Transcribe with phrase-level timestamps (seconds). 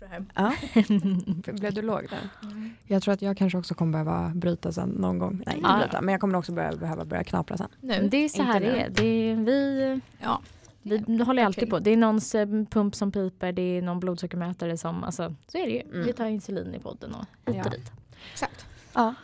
[0.00, 0.24] Dextro här.
[0.34, 1.52] Ja.
[1.52, 2.48] Blev du låg där?
[2.50, 2.70] Mm.
[2.86, 5.42] Jag tror att jag kanske också kommer behöva bryta sen någon gång.
[5.46, 5.78] Nej, inte Ja.
[5.78, 7.68] bryta, men jag kommer också börja, behöva börja knapra sen.
[7.80, 8.08] Nu.
[8.08, 8.88] Det är så här det är.
[8.90, 10.40] Det är vi, Ja.
[10.82, 11.78] vi håller alltid på.
[11.78, 15.66] Det är någons eh, pump som piper, det är någon blodsockermätare som, alltså så är
[15.66, 15.80] det ju.
[15.80, 16.06] Mm.
[16.06, 17.64] Vi tar insulin i podden och hit Ja.
[17.64, 17.92] och dit.
[18.32, 18.66] Exakt.
[18.94, 19.14] Ja.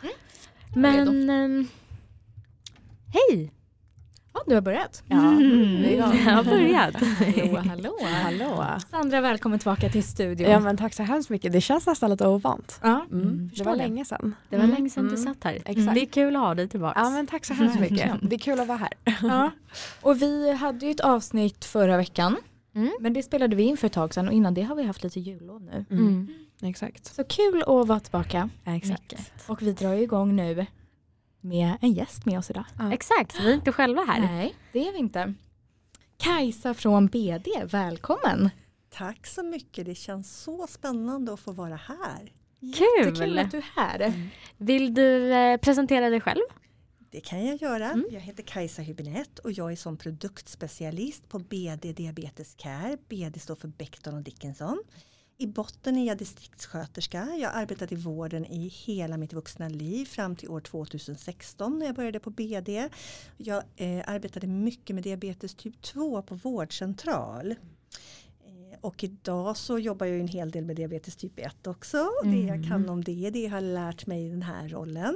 [0.75, 1.67] Men ehm,
[3.13, 3.51] hej!
[4.33, 5.03] Ja, du har börjat.
[5.07, 6.15] Ja, Mm, vi igång.
[6.25, 6.95] jag har börjat.
[7.67, 8.55] Hallå, hallå.
[8.55, 8.79] Hallå.
[8.91, 10.49] Sandra, välkommen tillbaka till studion.
[10.51, 11.51] Ja men tack så hemskt mycket.
[11.53, 12.79] Det känns nästan lite ovant.
[12.83, 13.05] Ja.
[13.11, 13.21] Mm.
[13.27, 13.77] Mm, det var det.
[13.77, 14.35] länge sedan.
[14.49, 15.23] Det var Mm, länge sedan du mm.
[15.33, 15.53] satt här.
[15.65, 15.93] Exakt.
[15.95, 16.99] Det är kul att ha dig tillbaka.
[16.99, 18.11] Ja men tack så hemskt mycket.
[18.21, 18.93] Det är kul att vara här.
[19.21, 19.51] Ja.
[20.01, 22.35] Och vi hade ju ett avsnitt förra veckan.
[22.75, 22.91] Mm.
[22.99, 25.03] Men det spelade vi in för ett tag sedan och innan det har vi haft
[25.03, 25.85] lite jullov nu.
[25.91, 26.27] Mm.
[26.61, 27.05] Exakt.
[27.15, 28.49] Så kul att vara tillbaka.
[28.65, 29.01] Exakt.
[29.11, 29.33] Mycket.
[29.47, 30.65] Och vi drar ju igång nu
[31.41, 32.65] med en gäst med oss idag.
[32.77, 32.93] Ja.
[32.93, 34.19] Exakt, vi är inte själva här.
[34.19, 35.33] Nej, det är vi inte.
[36.17, 38.49] Kajsa från BD, välkommen.
[38.89, 39.85] Tack så mycket.
[39.85, 42.31] Det känns så spännande att få vara här.
[42.59, 43.39] Jättekul Kul!
[43.39, 44.29] att du är här.
[44.57, 46.41] Vill du eh, presentera dig själv?
[47.11, 47.91] Det kan jag göra.
[47.91, 48.05] Mm.
[48.11, 52.97] Jag heter Kajsa Hübinette och jag är som produktspecialist på BD Diabetes Care.
[53.07, 54.83] BD står för Becton och Dickinson.
[55.41, 57.27] I botten är jag distriktssköterska.
[57.39, 61.85] Jag har arbetat i vården i hela mitt vuxna liv fram till år 2016 när
[61.85, 62.69] jag började på BD.
[63.37, 67.51] Jag eh, arbetade mycket med diabetes typ 2 på vårdcentral.
[67.51, 72.09] Eh, Och idag så jobbar jag en hel del med diabetes typ 1 också.
[72.23, 75.15] Det jag kan om det, det har jag lärt mig i den här rollen.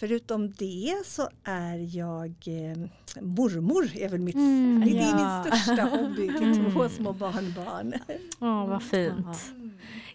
[0.00, 2.78] Förutom det så är jag eh,
[3.22, 5.42] mormor, är väl mitt, Mm, det är ja.
[5.44, 6.72] min största hobby till Mm.
[6.72, 7.94] två små barnbarn.
[8.40, 9.52] Åh, vad fint.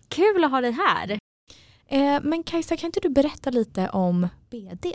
[0.08, 1.20] Kul att ha dig här.
[1.88, 4.86] Eh, men Kajsa, kan inte du berätta lite om BD?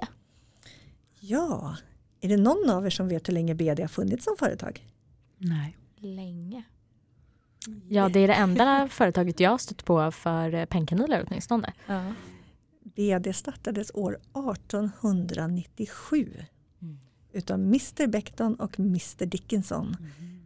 [1.20, 1.76] Ja,
[2.20, 4.84] är det någon av er som vet hur länge BD har funnits som företag?
[5.38, 5.76] Nej.
[5.96, 6.62] Länge.
[7.88, 11.72] Ja, det är det enda företaget jag har stött på för eh, pennkanyler åtminstone.
[11.86, 12.02] Ja.
[12.84, 16.44] BD startades år 1897
[16.82, 16.98] Mm.
[17.32, 19.96] utav Mr Becton och Mr Dickinson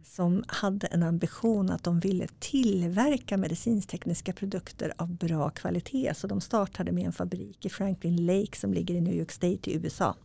[0.03, 6.13] som hade en ambition att de ville tillverka medicinstekniska produkter av bra kvalitet.
[6.15, 9.71] Så de startade med en fabrik i Franklin Lake som ligger i New York State
[9.71, 10.15] i USA.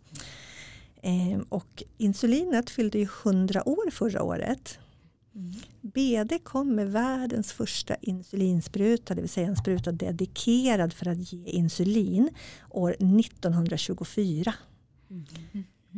[1.03, 4.79] Ehm, och insulinet fyllde ju 100 år förra året.
[5.83, 11.45] BD kom med världens första insulinspruta, det vill säga en spruta dedikerad för att ge
[11.51, 12.31] insulin
[12.71, 14.55] år 1924.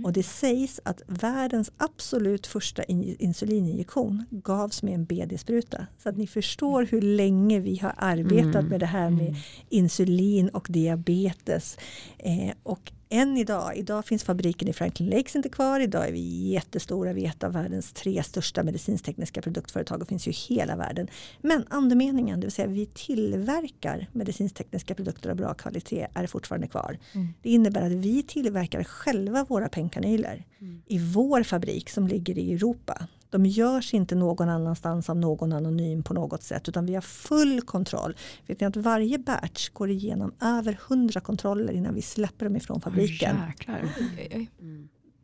[0.04, 5.87] Och det sägs att världens absolut första in- insulininjektion gavs med en BD-spruta.
[5.99, 8.66] Så att ni förstår hur länge vi har arbetat Mm.
[8.69, 9.37] med det här med
[9.69, 11.76] insulin och diabetes.
[12.19, 15.81] Eh, och än idag, idag finns fabriken i Franklin Lakes inte kvar.
[15.81, 20.27] Idag är vi jättestora, vi är ett av världens tre största medicinstekniska produktföretag och finns
[20.27, 21.09] ju i hela världen.
[21.41, 26.99] Men andemeningen, det vill säga vi tillverkar medicinstekniska produkter av bra kvalitet är fortfarande kvar.
[27.12, 27.28] Mm.
[27.43, 30.44] Det innebär att vi tillverkar själva våra pennkanyler
[30.87, 33.06] i vår fabrik som ligger i Europa.
[33.32, 37.60] De görs inte någon annanstans av någon anonym på något sätt utan vi har full
[37.60, 38.16] kontroll.
[38.47, 42.81] Vet ni att varje batch går igenom över 100 kontroller innan vi släpper dem ifrån
[42.81, 43.37] fabriken.
[43.69, 44.48] Oj, oj.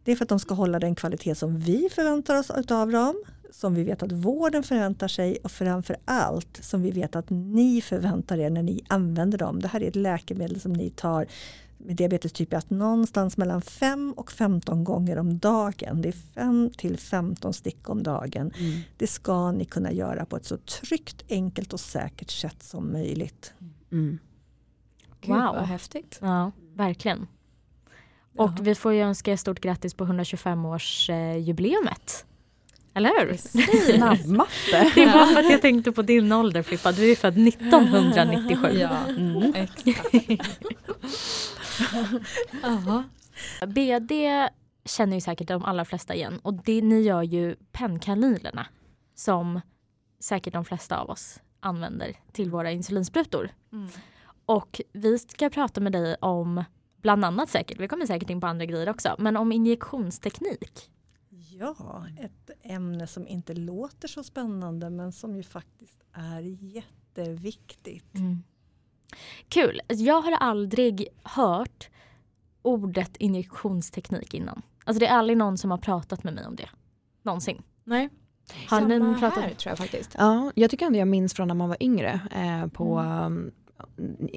[0.05, 3.25] Det är för att de ska hålla den kvalitet som vi förväntar oss av dem,
[3.51, 7.81] som vi vet att vården förväntar sig och framför allt som vi vet att ni
[7.81, 9.61] förväntar er när ni använder dem.
[9.61, 11.27] Det här är ett läkemedel som ni tar
[11.79, 16.03] med diabetes typ 1 någonstans mellan 5 och 15 gånger om dagen.
[16.03, 18.53] Det är 5 till 15 stick om dagen.
[18.59, 18.81] Mm.
[18.97, 23.53] Det ska ni kunna göra på ett så tryggt, enkelt och säkert sätt som möjligt.
[23.93, 24.19] Mm.
[25.21, 25.45] Gud, Wow.
[25.55, 26.19] vad häftigt.
[26.23, 27.27] Ja, verkligen.
[28.37, 32.25] Och vi får ju önska er stort grattis på 125-årsjubileumet.
[32.95, 33.37] Eller hur?
[33.97, 34.51] Snabbmatte.
[34.95, 38.69] Det var för att jag tänkte på din ålder Filippa, du är född 1997.
[38.79, 39.55] Ja, Mm.
[39.55, 39.99] exakt.
[43.67, 44.13] BD
[44.85, 48.67] känner ju säkert de allra flesta igen och det, ni gör ju pennkanylerna
[49.15, 49.61] som
[50.21, 53.51] säkert de flesta av oss använder till våra insulinsprutor.
[53.73, 53.89] Mm.
[54.47, 56.65] Och vi ska prata med dig om
[56.97, 60.91] bland annat säkert, vi kommer säkert in på andra grejer också, men om injektionsteknik.
[61.31, 68.15] Ja, ett ämne som inte låter så spännande men som ju faktiskt är jätteviktigt.
[69.49, 69.81] Kul.
[69.89, 71.89] Jag har aldrig hört
[72.63, 74.63] ordet injektionsteknik innan.
[74.85, 76.69] Alltså det är aldrig någon som har pratat med mig om det.
[77.23, 77.63] Någonsin.
[77.85, 78.09] Nej.
[78.69, 79.45] Har Samma ni pratat?
[79.45, 80.15] här tror jag faktiskt.
[80.19, 83.51] Ja, jag tycker ändå jag minns från när man var yngre eh, på um,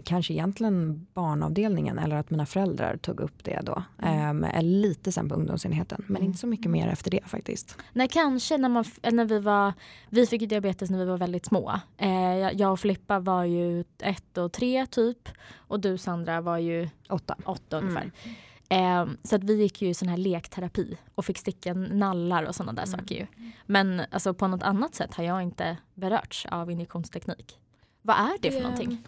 [0.04, 3.84] kanske egentligen barnavdelningen eller att mina föräldrar tog upp det då.
[4.02, 4.44] Mm.
[4.44, 7.78] Eh, lite sen på ungdomsenheten men inte så mycket mer efter det faktiskt.
[7.94, 9.74] Nej kanske när, man, när vi var,
[10.10, 11.80] vi fick ju diabetes när vi var väldigt små.
[11.98, 16.90] Eh, jag och Filippa var ju ett och tre typ och du Sandra var ju
[17.10, 18.12] åtta, åtta ungefär.
[18.24, 18.36] Mm.
[18.72, 22.56] Eh, så att vi gick ju i sån här lekterapi och fick sticka nallar och
[22.56, 23.00] sådana där mm.
[23.00, 23.28] saker ju.
[23.66, 27.60] Men alltså, på något annat sätt har jag inte berörts av injektionsteknik.
[28.02, 28.64] Vad är det för yeah.
[28.64, 29.04] någonting?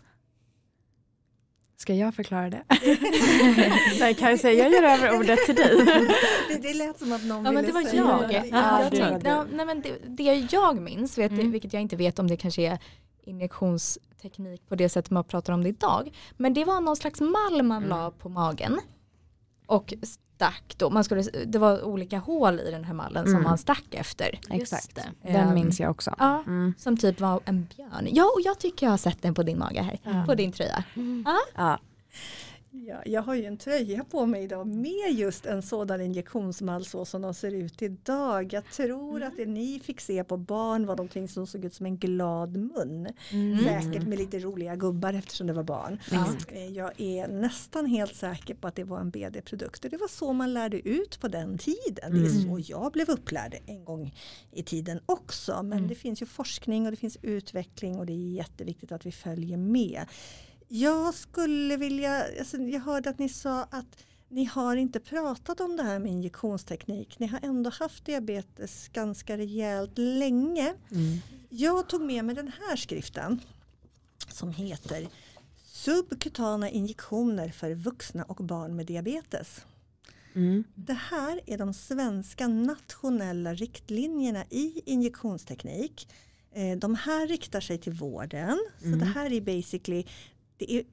[1.78, 2.64] Ska jag förklara det?
[4.00, 5.86] Nej Kajsa, jag ger över ordet till dig.
[6.50, 8.30] det, det lät som att någon ja, ville men det var säga jag.
[8.30, 8.48] det.
[8.52, 11.52] Ja, jag tänkte, ja, nej, men det, det jag minns, vet, mm.
[11.52, 12.80] vilket jag inte vet om det kanske är
[13.24, 16.12] injektionsteknik på det sättet man pratar om det idag.
[16.38, 17.90] Men det var någon slags mall man mm.
[17.90, 18.80] la på magen.
[19.66, 19.94] Och
[20.36, 23.34] stack då, man skulle, det var olika hål i den här mallen mm.
[23.34, 24.40] som man stack efter.
[24.50, 26.16] Exakt, den um, minns jag också.
[26.20, 26.74] Ja, mm.
[26.78, 28.08] Som typ var en björn.
[28.12, 30.26] Ja, och jag tycker jag har sett den på din mage här, mm.
[30.26, 30.84] på din tröja.
[31.56, 31.80] Ja.
[32.74, 32.94] Ja.
[32.94, 37.06] Ja, jag har ju en tröja på mig idag med just en sådan injektionsmall så
[37.06, 38.54] som de ser ut idag.
[38.54, 39.28] Jag tror mm.
[39.28, 42.58] att det ni fick se på barn var någonting som såg ut som en glad
[42.58, 43.08] mun.
[43.32, 43.64] Mm.
[43.64, 46.00] Säkert med lite roliga gubbar eftersom det var barn.
[46.12, 46.74] Mm.
[46.74, 49.82] Jag är nästan helt säker på att det var en BD-produkt.
[49.82, 52.12] Det var så man lärde ut på den tiden.
[52.12, 52.64] Det är så mm.
[52.68, 54.16] jag blev upplärd en gång
[54.52, 55.64] i tiden också.
[55.64, 55.88] Men mm.
[55.88, 59.58] det finns ju forskning och det finns utveckling och det är jätteviktigt att vi följer
[59.58, 60.06] med.
[60.76, 65.78] Jag skulle vilja, alltså jag hörde att ni sa att ni har inte pratat om
[65.78, 67.20] det här med injektionsteknik.
[67.20, 70.74] Ni har ändå haft diabetes ganska rejält länge.
[70.92, 71.20] Mm.
[71.50, 73.40] Jag tog med mig den här skriften
[74.28, 75.08] som heter
[75.64, 79.66] Subkutana injektioner för vuxna och barn med diabetes.
[80.34, 80.64] Mm.
[80.76, 86.08] Det här är de svenska nationella riktlinjerna i injektionsteknik.
[86.56, 88.60] Eh, de här riktar sig till vården.
[88.80, 89.00] Så mm.
[89.00, 90.06] det här är basically
[90.58, 90.84] det är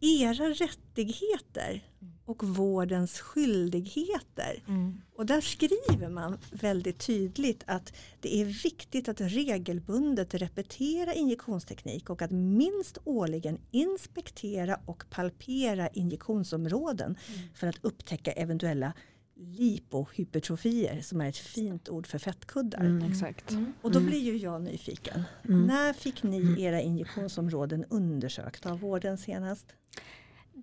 [0.00, 1.84] era rättigheter
[2.24, 4.62] och vårdens skyldigheter.
[4.68, 5.00] Mm.
[5.14, 12.22] Och där skriver man väldigt tydligt att det är viktigt att regelbundet repetera injektionsteknik och
[12.22, 17.48] att minst årligen inspektera och palpera injektionsområden mm.
[17.54, 18.92] för att upptäcka eventuella
[19.38, 22.80] lipohypertrofier som är ett fint ord för fettkuddar.
[22.80, 23.50] Mm, exakt.
[23.50, 23.72] Mm.
[23.82, 25.22] Och då blir ju jag nyfiken.
[25.44, 25.66] Mm.
[25.66, 26.58] När fick ni mm.
[26.58, 29.66] era injektionsområden undersökta av vården senast?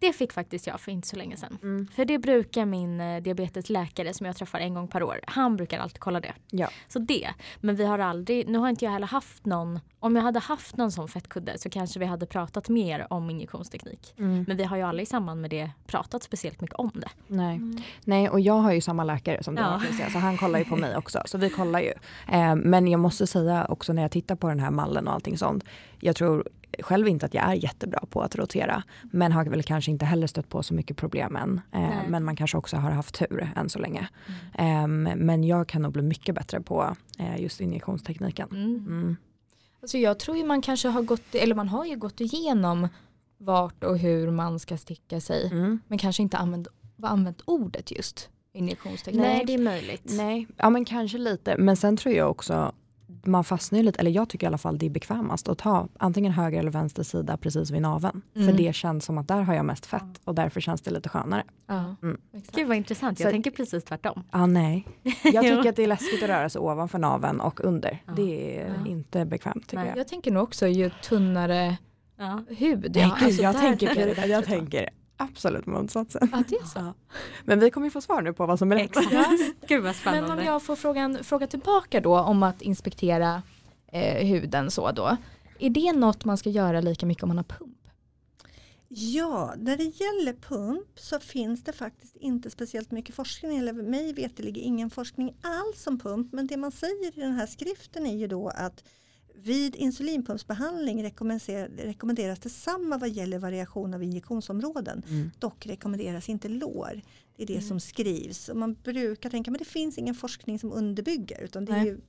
[0.01, 1.57] Det fick faktiskt jag för inte så länge sedan.
[1.61, 1.87] Mm.
[1.95, 5.79] För det brukar min eh, diabetesläkare som jag träffar en gång per år, han brukar
[5.79, 6.33] alltid kolla det.
[6.49, 6.69] Ja.
[6.87, 7.29] Så det.
[7.59, 10.77] Men vi har aldrig, nu har inte jag heller haft någon, om jag hade haft
[10.77, 14.13] någon sån fettkudde så kanske vi hade pratat mer om injektionsteknik.
[14.17, 14.45] Mm.
[14.47, 17.09] Men vi har ju aldrig i samband med det pratat speciellt mycket om det.
[17.27, 17.77] Nej, mm.
[18.03, 19.67] Nej och jag har ju samma läkare som du ja.
[19.67, 21.21] har så han kollar ju på mig också.
[21.25, 21.93] Så vi kollar ju.
[22.31, 25.37] Eh, men jag måste säga också när jag tittar på den här mallen och allting
[25.37, 25.63] sånt.
[25.99, 26.47] Jag tror
[26.79, 28.83] själv inte att jag är jättebra på att rotera.
[29.11, 31.61] Men har väl kanske inte heller stött på så mycket problem än.
[31.71, 34.07] Eh, men man kanske också har haft tur än så länge.
[34.55, 35.07] Mm.
[35.07, 38.49] Eh, men jag kan nog bli mycket bättre på eh, just injektionstekniken.
[38.51, 38.85] Mm.
[38.87, 39.15] Mm.
[39.81, 42.87] Alltså jag tror ju man kanske har gått, eller man har ju gått igenom
[43.37, 45.49] vart och hur man ska sticka sig.
[45.51, 45.79] Mm.
[45.87, 46.67] Men kanske inte använt,
[47.03, 49.21] använt ordet just injektionsteknik.
[49.21, 50.03] Nej det är möjligt.
[50.05, 51.57] Nej, ja men kanske lite.
[51.57, 52.73] Men sen tror jag också
[53.23, 55.87] man fastnar ju lite, eller jag tycker i alla fall det är bekvämast att ta
[55.97, 58.21] antingen höger eller vänster sida precis vid naveln.
[58.35, 58.47] Mm.
[58.47, 61.09] För det känns som att där har jag mest fett och därför känns det lite
[61.09, 61.43] skönare.
[61.67, 62.21] Ja, mm.
[62.51, 64.23] Gud vad intressant, jag Så, tänker precis tvärtom.
[64.31, 64.87] Ja, nej.
[65.23, 68.01] Jag tycker att det är läskigt att röra sig ovanför naveln och under.
[68.05, 68.13] Ja.
[68.13, 68.91] Det är ja.
[68.91, 69.87] inte bekvämt tycker nej.
[69.87, 69.97] jag.
[69.97, 71.77] Jag tänker nog också ju tunnare
[72.17, 72.43] ja.
[72.47, 72.97] hud.
[72.97, 76.29] Ja, alltså jag, tänker, jag tänker absolut motsatsen.
[76.31, 76.79] Ja, det är så.
[76.79, 76.93] Ja.
[77.43, 78.91] Men vi kommer ju få svar nu på vad som är rätt.
[79.67, 80.29] Gud vad spännande.
[80.29, 83.41] Men om jag får frågan, fråga tillbaka då om att inspektera
[83.91, 85.17] eh, huden så då.
[85.59, 87.71] Är det något man ska göra lika mycket om man har pump?
[88.87, 94.13] Ja, när det gäller pump så finns det faktiskt inte speciellt mycket forskning, eller mig
[94.13, 96.33] veterligen ingen forskning alls om pump.
[96.33, 98.83] Men det man säger i den här skriften är ju då att
[99.43, 101.03] vid insulinpumpsbehandling
[101.77, 105.03] rekommenderas detsamma vad gäller variation av injektionsområden.
[105.09, 105.31] Mm.
[105.39, 107.01] Dock rekommenderas inte lår.
[107.35, 107.67] Det är det mm.
[107.67, 108.49] som skrivs.
[108.49, 111.99] Och man brukar tänka att det finns ingen forskning som underbygger utan det är ju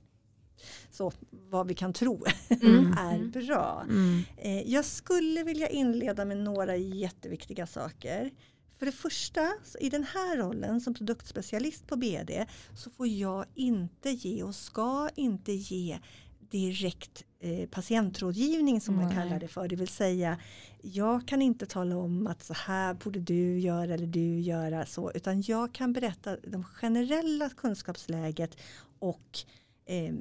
[0.91, 2.93] så vad vi kan tro mm.
[2.93, 3.31] är mm.
[3.31, 3.85] bra.
[3.89, 4.21] Mm.
[4.37, 8.31] Eh, jag skulle vilja inleda med några jätteviktiga saker.
[8.79, 12.31] För det första, i den här rollen som produktspecialist på BD
[12.75, 15.99] så får jag inte ge och ska inte ge
[16.49, 19.05] direkt eh, patientrådgivning som Nej.
[19.05, 19.67] man kallar det för.
[19.67, 20.37] Det vill säga
[20.81, 25.11] jag kan inte tala om att så här borde du göra eller du göra så
[25.11, 28.57] utan jag kan berätta det generella kunskapsläget
[28.99, 29.39] och
[29.85, 30.13] eh,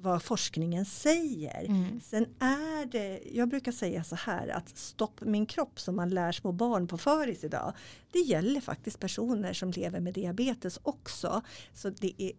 [0.00, 1.64] vad forskningen säger.
[1.64, 2.00] Mm.
[2.00, 6.32] Sen är det, jag brukar säga så här att stopp min kropp som man lär
[6.32, 7.72] små barn på föris idag.
[8.12, 11.42] Det gäller faktiskt personer som lever med diabetes också.
[11.74, 12.32] Så det är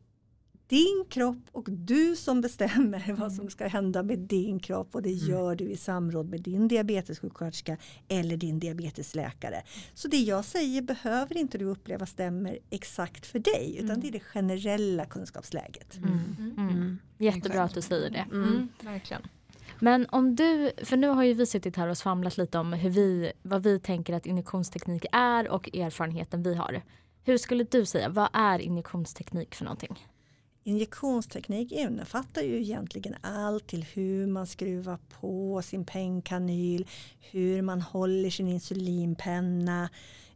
[0.73, 5.11] din kropp och du som bestämmer vad som ska hända med din kropp och det
[5.11, 7.77] gör du i samråd med din diabetessjuksköterska
[8.07, 9.63] eller din diabetesläkare.
[9.93, 14.11] Så det jag säger behöver inte du uppleva stämmer exakt för dig utan det är
[14.11, 15.97] det generella kunskapsläget.
[15.97, 16.53] Mm.
[16.57, 16.97] Mm.
[17.17, 18.25] Jättebra att du säger det.
[18.31, 19.21] Mm, verkligen.
[19.79, 22.89] Men om du, för nu har ju vi suttit här och svamlat lite om hur
[22.89, 26.81] vi, vad vi tänker att injektionsteknik är och erfarenheten vi har.
[27.23, 29.97] Hur skulle du säga, vad är injektionsteknik för någonting?
[30.65, 36.87] Injektionsteknik innefattar ju egentligen allt till hur man skruvar på sin pennkanyl,
[37.19, 39.89] hur man håller sin insulinpenna,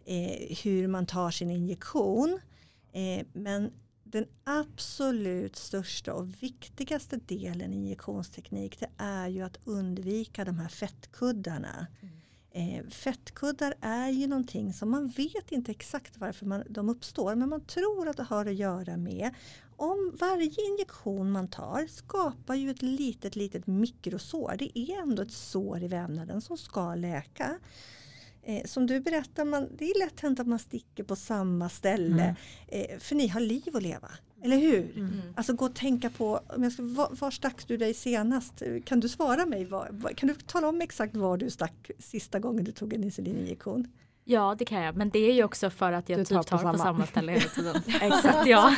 [0.06, 2.40] eh, hur man tar sin injektion.
[2.92, 3.72] Eh, men
[4.04, 10.70] den absolut största och viktigaste delen i injektionsteknik det är ju att undvika de här
[10.70, 11.88] fettkuddarna.
[12.52, 17.50] Eh, fettkuddar är ju någonting som man vet inte exakt varför man, de uppstår men
[17.50, 19.30] man tror att det har att göra med
[19.78, 24.56] om varje injektion man tar skapar ju ett litet litet mikrosår.
[24.60, 27.60] Det är ändå ett sår i vävnaden som ska läka.
[28.44, 32.36] Eh, som du berättar, man, det är lätt hänt att man sticker på samma ställe.
[32.68, 34.10] Eh, för ni har liv att leva.
[34.44, 34.98] Eller hur?
[34.98, 35.12] Mm.
[35.36, 38.64] Alltså gå och tänka på, om jag ska, var, var stack du dig senast?
[38.86, 39.66] Kan du svara mig?
[39.66, 43.04] Var, var, kan du tala om exakt var du stack sista gången du tog en
[43.04, 43.88] insulininjektion?
[44.30, 46.44] Ja det kan jag men det är ju också för att jag Du typ tar
[46.44, 46.84] tar på på samma.
[46.84, 47.76] samma ställe hela tiden.
[48.02, 48.48] Exakt.
[48.48, 48.76] ja.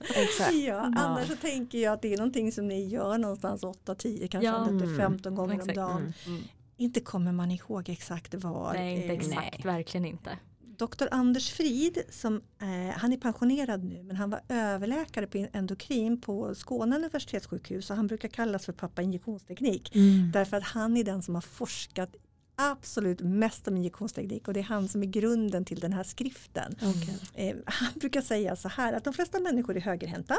[0.00, 0.54] Exakt.
[0.54, 4.46] Ja, annars så tänker jag att det är någonting som ni gör någonstans 8-10, kanske
[4.46, 4.68] Ja.
[4.68, 4.96] Mm.
[4.96, 5.68] 15 gånger Exakt.
[5.78, 5.96] om dagen.
[6.00, 6.12] Mm.
[6.26, 6.42] Mm.
[6.76, 8.72] Inte kommer man ihåg exakt var.
[8.74, 10.38] Nej inte exakt, verkligen inte.
[10.78, 11.06] Dr.
[11.10, 16.54] Anders Frid, som, eh, han är pensionerad nu men han var överläkare på endokrin på
[16.54, 19.94] Skåne universitetssjukhus och han brukar kallas för pappa injektionsteknik.
[19.94, 20.30] Mm.
[20.32, 22.16] Därför att han är den som har forskat
[22.56, 26.74] absolut mest om injektionsteknik och det är han som är grunden till den här skriften.
[26.82, 27.18] Okej.
[27.34, 30.36] Eh, han brukar säga så här att de flesta människor är högerhänta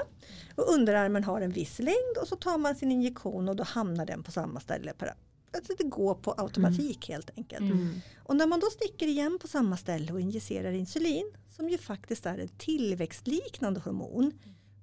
[0.55, 4.05] och underarmen har en viss längd och så tar man sin injektion och då hamnar
[4.05, 4.93] den på samma ställe.
[4.93, 5.13] Per,
[5.53, 7.71] alltså det går på automatik helt enkelt.
[7.71, 8.01] Mm.
[8.23, 12.25] Och när man då sticker igen på samma ställe och injicerar insulin som ju faktiskt
[12.25, 14.31] är ett tillväxtliknande hormon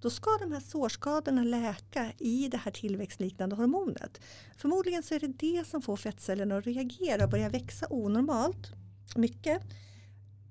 [0.05, 4.21] då ska de här sårskadorna läka i det här tillväxtliknande hormonet.
[4.57, 8.73] Förmodligen så är det det som får fettcellerna att reagera och börja växa onormalt
[9.17, 9.63] mycket.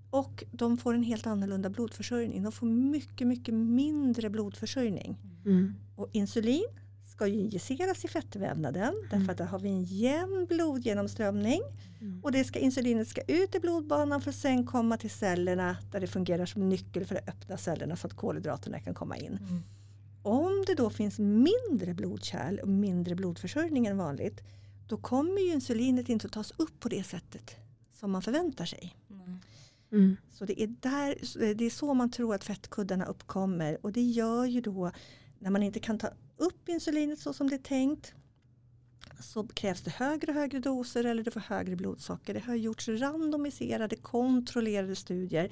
[0.10, 2.44] Och de får en helt annorlunda blodförsörjning.
[2.44, 5.18] De får mycket, mycket mindre blodförsörjning.
[5.46, 5.74] Mm.
[5.96, 6.80] Och insulin
[7.14, 11.62] ska ju injiceras i fettvävnaden därför att där har vi en jämn blodgenomströmning.
[12.02, 12.24] Mm.
[12.24, 16.00] Och det ska, insulinet ska ut i blodbanan för att sen komma till cellerna där
[16.00, 19.38] det fungerar som nyckel för att öppna cellerna så att kolhydraterna kan komma in.
[19.38, 19.64] Mm.
[20.24, 24.42] Om det då finns mindre blodkärl och mindre blodförsörjning än vanligt
[24.88, 27.56] då kommer ju insulinet inte att tas upp på det sättet
[27.94, 28.96] som man förväntar sig.
[29.92, 30.18] Mm.
[30.32, 31.16] Så det är, där,
[31.54, 34.92] det är så man tror att fettkuddarna uppkommer och det gör ju då
[35.40, 38.14] när man inte kan ta upp insulinet så som det är tänkt
[39.20, 42.34] så krävs det högre och högre doser eller du får högre blodsocker.
[42.34, 45.52] Det har gjorts randomiserade kontrollerade studier,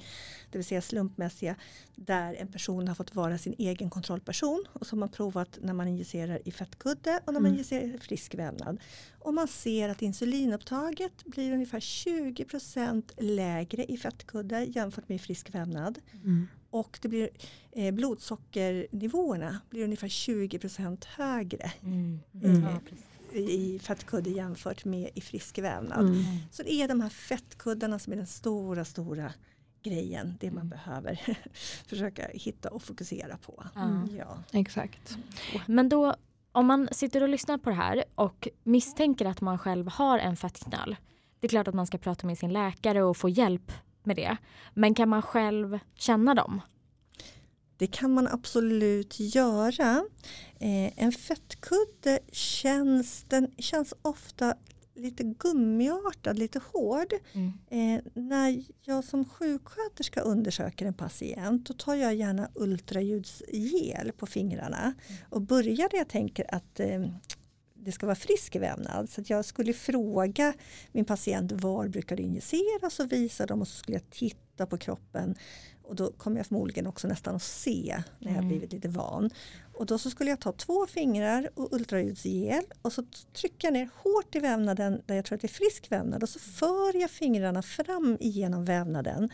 [0.50, 1.56] det vill säga slumpmässiga,
[1.94, 5.88] där en person har fått vara sin egen kontrollperson och har man provat när man
[5.88, 7.52] injicerar i fettkudde och när man Mm.
[7.52, 8.80] injicerar i frisk vävnad.
[9.18, 15.54] Och man ser att insulinupptaget blir ungefär 20% lägre i fettkudde jämfört med i frisk
[15.54, 15.98] vävnad.
[16.24, 16.48] Mm.
[16.72, 17.28] Och det blir,
[17.72, 22.20] eh, blodsockernivåerna blir ungefär 20% högre Mm.
[22.42, 22.62] Mm.
[22.62, 23.50] Ja, precis.
[23.50, 26.00] i fettkudde jämfört med i frisk vävnad.
[26.00, 26.22] Mm.
[26.50, 29.32] Så det är de här fettkuddarna som är den stora, stora
[29.82, 30.34] grejen.
[30.40, 31.36] Det man behöver
[31.86, 33.64] försöka hitta och fokusera på.
[33.74, 34.06] Ja.
[34.18, 34.42] Ja.
[34.52, 35.18] Exakt.
[35.66, 36.14] Men då,
[36.52, 40.36] om man sitter och lyssnar på det här och misstänker att man själv har en
[40.36, 40.96] fettknöl.
[41.40, 43.72] Det är klart att man ska prata med sin läkare och få hjälp
[44.06, 44.36] med det.
[44.74, 46.60] Men kan man själv känna dem?
[47.76, 50.04] Det kan man absolut göra.
[50.60, 54.54] Eh, en fettkudde känns, den känns ofta
[54.94, 57.12] lite gummiartad, lite hård.
[57.32, 57.52] Mm.
[57.70, 64.94] Eh, när jag som sjuksköterska undersöker en patient då tar jag gärna ultraljudsgel på fingrarna.
[65.30, 67.00] Och börjar där jag tänker att eh,
[67.84, 69.10] det ska vara frisk vävnad.
[69.10, 70.54] Så att jag skulle fråga
[70.92, 74.78] min patient var brukar du injicera så visar de och så skulle jag titta på
[74.78, 75.34] kroppen.
[75.82, 78.48] Och då kommer jag förmodligen också nästan att se när jag Mm.
[78.48, 79.30] blivit lite van.
[79.74, 83.88] Och då så skulle jag ta två fingrar och ultraljudsgel och så trycker jag ner
[83.96, 87.10] hårt i vävnaden där jag tror att det är frisk vävnad och så för jag
[87.10, 89.30] fingrarna fram igenom vävnaden.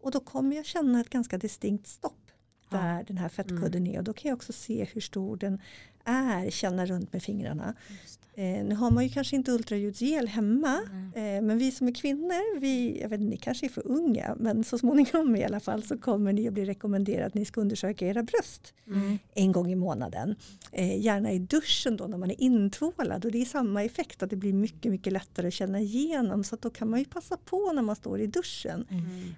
[0.00, 2.21] Och då kommer jag känna ett ganska distinkt stopp.
[2.72, 3.98] Där den här fettkudden är.
[3.98, 5.60] Och då kan jag också se hur stor den
[6.04, 7.74] är, känna runt med fingrarna.
[8.34, 10.80] Eh, nu har man ju kanske inte ultraljudsgel hemma
[11.14, 14.64] eh, men vi som är kvinnor, vi, jag vet ni kanske är för unga men
[14.64, 18.06] så småningom i alla fall så kommer ni att bli rekommenderade att ni ska undersöka
[18.06, 19.18] era bröst Mm.
[19.34, 20.36] en gång i månaden.
[20.72, 24.30] Eh, gärna i duschen då när man är intvålad och det är samma effekt att
[24.30, 27.72] det blir mycket mycket lättare att känna igenom så då kan man ju passa på
[27.72, 28.86] när man står i duschen.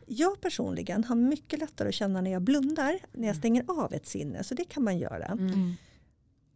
[0.06, 4.06] Jag personligen har mycket lättare att känna när jag blundar, när jag stänger av ett
[4.06, 5.26] sinne så det kan man göra.
[5.26, 5.72] Mm.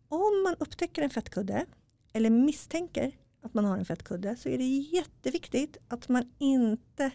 [0.09, 1.67] Om man upptäcker en fettkudde
[2.13, 3.13] eller misstänker
[3.43, 7.11] att man har en fettkudde så är det jätteviktigt att man inte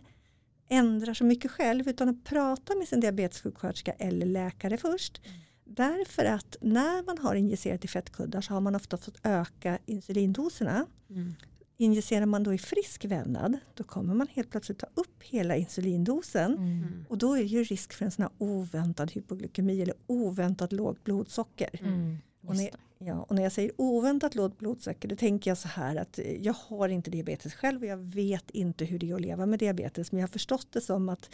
[0.69, 5.21] ändrar så mycket själv utan att prata med sin diabetessjuksköterska eller läkare först.
[5.65, 10.85] Därför att när man har injicerat i fettkuddar så har man ofta fått öka insulindoserna.
[11.09, 11.33] Mm.
[11.77, 16.53] Injicerar man då i frisk vävnad då kommer man helt plötsligt ta upp hela insulindosen
[16.53, 17.05] Mm.
[17.09, 21.03] och då är det ju risk för en sån här oväntad hypoglykemi eller oväntat lågt
[21.03, 21.79] blodsocker.
[21.81, 22.17] Mm.
[22.47, 25.95] Och när, ja, och när jag säger oväntat lågt blodsocker då tänker jag så här
[25.95, 29.21] att eh, jag har inte diabetes själv och jag vet inte hur det är att
[29.21, 31.29] leva med diabetes men jag har förstått det som att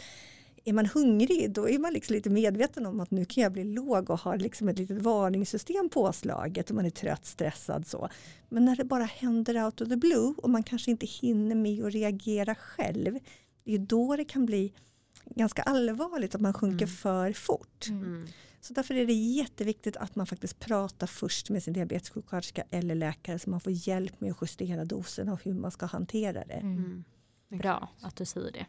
[0.64, 3.64] är man hungrig då är man liksom lite medveten om att nu kan jag bli
[3.64, 8.08] låg och har liksom ett litet varningssystem påslaget och man är trött, stressad så.
[8.48, 11.84] Men när det bara händer out of the blue och man kanske inte hinner med
[11.84, 13.18] att reagera själv
[13.64, 14.72] det är då det kan bli
[15.24, 17.86] ganska allvarligt att man sjunker för fort.
[17.88, 18.26] Mm.
[18.60, 23.38] Så därför är det jätteviktigt att man faktiskt pratar först med sin diabetessjuksköterska eller läkare
[23.38, 26.54] så man får hjälp med att justera doserna och hur man ska hantera det.
[26.54, 26.76] Mm.
[26.76, 27.04] Mm.
[27.48, 28.66] Bra att du säger det.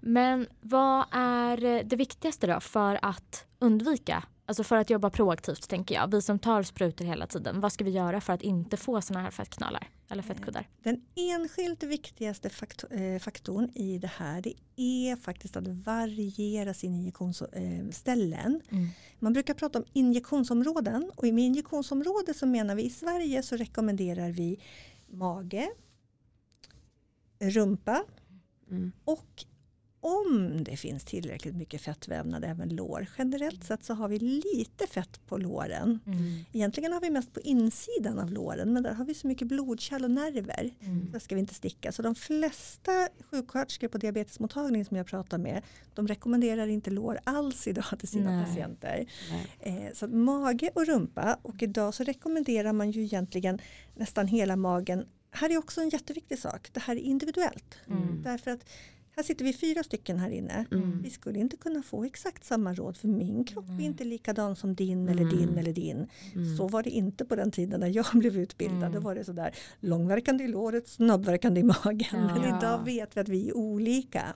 [0.00, 5.94] Men vad är det viktigaste då för att undvika, alltså för att jobba proaktivt tänker
[5.94, 9.00] jag, vi som tar sprutor hela tiden, vad ska vi göra för att inte få
[9.00, 10.68] såna här fettknallar eller fettkuddar?
[10.82, 12.50] Den enskilt viktigaste
[12.90, 18.60] eh, faktorn i det här det är faktiskt att variera sina injektionsställen.
[18.70, 18.88] Mm.
[19.18, 24.30] Man brukar prata om injektionsområden och med injektionsområde så menar vi i Sverige så rekommenderar
[24.30, 24.60] vi
[25.06, 25.68] mage,
[27.40, 28.04] rumpa
[28.72, 28.92] Mm.
[29.04, 29.44] och
[30.04, 33.06] om det finns tillräckligt mycket fettvävnad, även lår.
[33.18, 36.00] Generellt sett så har vi lite fett på låren.
[36.06, 36.44] Mm.
[36.52, 40.04] Egentligen har vi mest på insidan av låren men där har vi så mycket blodkärl
[40.04, 40.70] och nerver.
[40.80, 41.10] Mm.
[41.12, 41.92] Där ska vi inte sticka.
[41.92, 45.62] Så de flesta sjuksköterskor på diabetesmottagningen som jag pratar med
[45.94, 48.44] de rekommenderar inte lår alls idag till sina Nej.
[48.44, 49.06] patienter.
[49.30, 49.86] Nej.
[49.86, 53.58] Eh, så mage och rumpa och idag så rekommenderar man ju egentligen
[53.94, 55.04] nästan hela magen.
[55.30, 56.68] Här är också en jätteviktig sak.
[56.72, 57.78] Det här är individuellt.
[57.86, 58.22] Mm.
[58.22, 58.64] Därför att
[59.16, 60.66] här sitter vi fyra stycken här inne.
[60.72, 61.02] Mm.
[61.02, 64.74] Vi skulle inte kunna få exakt samma råd för min kropp är inte likadan som
[64.74, 65.36] din eller Mm.
[65.36, 66.06] din eller din.
[66.34, 66.56] Mm.
[66.56, 68.78] Så var det inte på den tiden när jag blev utbildad.
[68.82, 68.92] Mm.
[68.92, 72.06] Då var det sådär långverkande i låret, snabbverkande i magen.
[72.12, 72.34] Ja.
[72.38, 74.34] Men idag vet vi att vi är olika.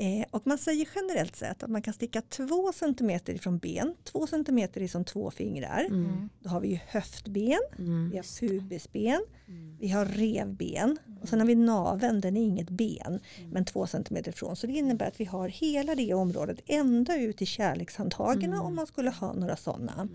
[0.00, 0.20] Mm.
[0.20, 3.94] Eh, och man säger generellt sett att man kan sticka två centimeter ifrån ben.
[4.04, 5.84] Två centimeter är som två fingrar.
[5.88, 6.28] Mm.
[6.40, 8.10] Då har vi ju höftben, Mm.
[8.10, 9.76] vi har pubisben, Mm.
[9.80, 13.20] vi har revben och sen har vi naveln, den är inget ben
[13.52, 14.56] men två centimeter ifrån.
[14.56, 18.86] Så det innebär att vi har hela det området ända ut till kärlekshandtagen om man
[18.86, 20.08] skulle ha några sådana.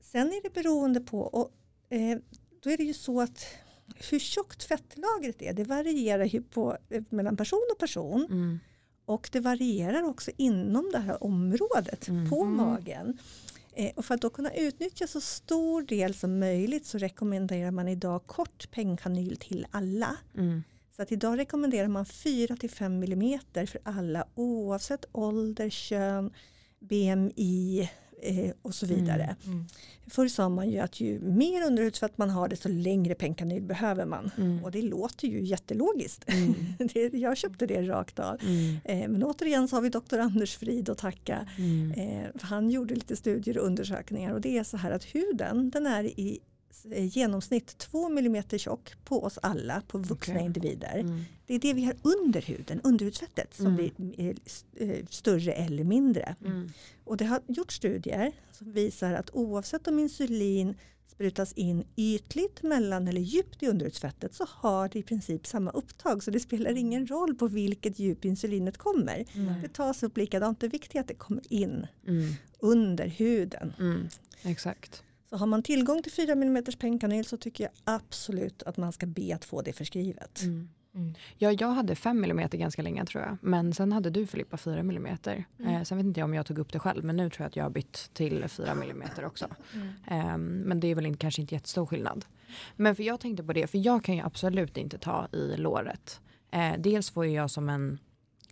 [0.00, 1.50] Sen är det beroende på, och,
[1.90, 2.18] eh,
[2.62, 3.46] då är det ju så att
[4.10, 8.26] hur tjockt fettlagret är, det varierar ju på, eh, mellan person och person.
[9.10, 12.30] Och det varierar också inom det här området Mm.
[12.30, 12.56] på Mm.
[12.56, 13.18] magen.
[13.74, 17.88] Eh, och för att då kunna utnyttja så stor del som möjligt så rekommenderar man
[17.88, 20.16] idag kort pengkanyl till alla.
[20.36, 20.62] Mm.
[20.96, 26.30] Så att idag rekommenderar man 4-5 mm för alla oavsett ålder, kön,
[26.80, 27.90] BMI
[28.22, 29.36] eh, och så vidare.
[29.46, 29.66] Mm.
[30.06, 34.30] Förr sa man ju att ju mer underhudsfett man har desto längre pengkanyl behöver man.
[34.36, 34.64] Mm.
[34.64, 36.24] Och det låter ju jättelogiskt.
[36.26, 36.54] Mm.
[36.94, 38.36] det, jag köpte det rakt av.
[38.42, 38.76] Mm.
[38.84, 41.48] Eh, men återigen så har vi doktor Anders Frid att tacka.
[41.58, 41.92] Mm.
[41.92, 45.86] Eh, han gjorde lite studier och undersökningar och det är så här att huden den
[45.86, 46.38] är i
[47.12, 50.46] genomsnitt 2 mm tjock på oss alla, på vuxna Okej.
[50.46, 50.98] individer.
[50.98, 51.24] Mm.
[51.46, 53.76] Det är det vi har under huden, underhudsfettet, som Mm.
[53.76, 53.92] blir
[54.76, 56.36] eh, eh, större eller mindre.
[56.44, 56.68] Mm.
[57.04, 60.74] Och det har gjort studier som visar att oavsett om insulin
[61.12, 66.22] sprutas in ytligt, mellan eller djupt i underhudsfettet så har det i princip samma upptag.
[66.22, 69.24] Så det spelar ingen roll på vilket djup insulinet kommer.
[69.62, 70.60] Det tas upp likadant.
[70.60, 72.32] Det viktiga är att det kommer in Mm.
[72.58, 73.72] under huden.
[73.78, 74.08] Mm.
[74.42, 75.02] Exakt.
[75.30, 79.06] Så har man tillgång till 4 mm pengkanyl så tycker jag absolut att man ska
[79.06, 80.42] be att få det förskrivet.
[80.42, 80.68] Mm.
[80.94, 81.14] Mm.
[81.38, 83.36] Ja, jag hade 5 mm ganska länge tror jag.
[83.40, 85.06] Men sen hade du Filippa 4 mm.
[85.06, 87.48] Eh, sen vet inte jag om jag tog upp det själv men nu tror jag
[87.48, 89.46] att jag har bytt till 4 mm också.
[90.06, 92.24] Ehm, men det är väl inte, kanske inte jättestor skillnad.
[92.76, 96.20] Men för jag tänkte på det, för jag kan ju absolut inte ta i låret.
[96.50, 97.98] Eh, dels får jag som en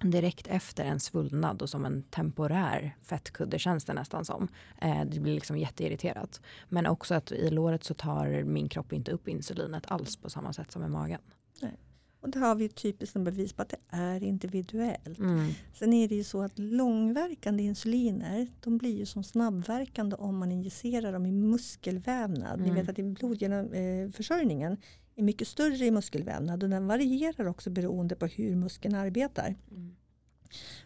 [0.03, 4.49] direkt efter en svullnad och som en temporär fettkudde känns det nästan som.
[4.81, 6.41] Eh, det blir liksom jätteirriterat.
[6.69, 10.53] Men också att i låret så tar min kropp inte upp insulinet alls på samma
[10.53, 11.21] sätt som i magen.
[11.63, 11.77] Nej.
[12.21, 15.19] Och det har vi typiskt som bevis på att det är individuellt.
[15.19, 15.51] Mm.
[15.75, 20.53] Sen är det ju så att långverkande insuliner de blir ju som snabbverkande om man
[20.53, 22.61] injicerar dem i muskelvävnad.
[22.61, 22.87] Ni Mm.
[22.87, 24.77] vet att blodförsörjningen
[25.17, 29.55] är mycket större i muskelvävnad och den varierar också beroende på hur muskeln arbetar.
[29.71, 29.97] Mm.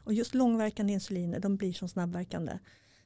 [0.04, 2.58] Och just långverkande insuliner de blir som snabbverkande.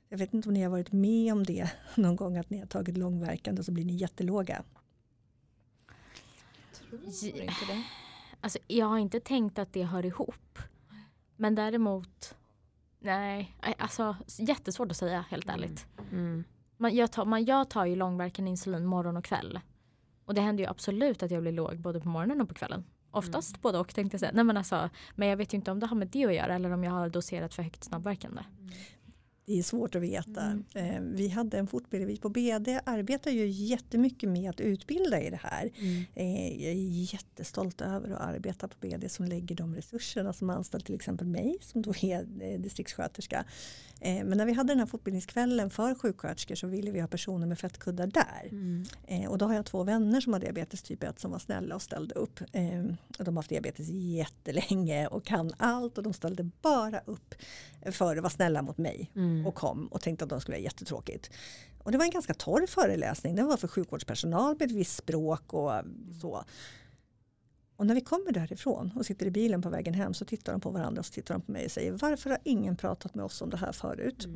[0.08, 2.66] Jag vet inte om ni har varit med om det någon gång att ni har
[2.66, 4.64] tagit långverkande och så blir ni jättelåga.
[6.90, 7.82] Tror inte det.
[8.40, 10.58] Alltså, jag har inte tänkt att det hör ihop.
[11.36, 12.34] Men däremot,
[13.00, 15.86] nej, alltså jättesvårt att säga helt ärligt.
[16.12, 16.44] Mm.
[16.76, 19.60] Man, jag, tar, man, jag tar ju långverkande insulin morgon och kväll.
[20.24, 22.84] Och det händer ju absolut att jag blir låg både på morgonen och på kvällen.
[23.10, 24.32] Oftast både och tänkte jag säga.
[24.34, 26.54] Nej, men, alltså, men jag vet ju inte om det har med det att göra
[26.54, 28.42] eller om jag har doserat för högt snabbverkande.
[29.46, 30.42] Det är svårt att veta.
[30.42, 30.64] Mm.
[30.74, 35.30] Eh, Vi hade en fortbildning, vi på BD arbetar ju jättemycket med att utbilda i
[35.30, 35.70] det här.
[35.78, 36.04] Mm.
[36.14, 40.86] Eh, Jag är jättestolt över att arbeta på BD som lägger de resurserna som anställt
[40.86, 43.44] till exempel mig som då är eh, distriktssköterska.
[44.00, 47.58] Men när vi hade den här fortbildningskvällen för sjuksköterskor så ville vi ha personer med
[47.58, 48.48] fettkuddar där.
[48.50, 48.84] Mm.
[49.28, 51.82] Och då har jag två vänner som har diabetes typ 1 som var snälla och
[51.82, 52.40] ställde upp.
[53.18, 57.34] Och de har haft diabetes jättelänge och kan allt och de ställde bara upp
[57.90, 59.35] för att vara snälla mot mig Mm.
[59.44, 61.30] Och kom och tänkte att de skulle ha jättetråkigt.
[61.82, 63.34] Och det var en ganska torr föreläsning.
[63.34, 65.72] Den var för sjukvårdspersonal med ett visst språk och
[66.20, 66.44] så.
[67.76, 70.60] Och när vi kommer därifrån och sitter i bilen på vägen hem så tittar de
[70.60, 73.24] på varandra och så tittar de på mig och säger varför har ingen pratat med
[73.24, 74.26] oss om det här förut?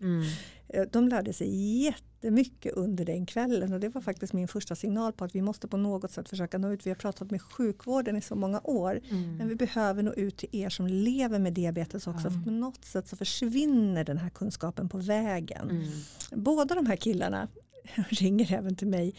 [0.00, 0.22] Mm.
[0.68, 5.12] Eh, De lärde sig jättemycket under den kvällen och det var faktiskt min första signal
[5.12, 6.86] på att vi måste på något sätt försöka nå ut.
[6.86, 9.36] Vi har pratat med sjukvården i så många år Mm.
[9.36, 12.30] men vi behöver nå ut till er som lever med diabetes också.
[12.30, 15.70] För på något sätt så försvinner den här kunskapen på vägen.
[15.70, 15.88] Mm.
[16.32, 17.48] Båda de här killarna
[18.08, 19.14] ringer även till mig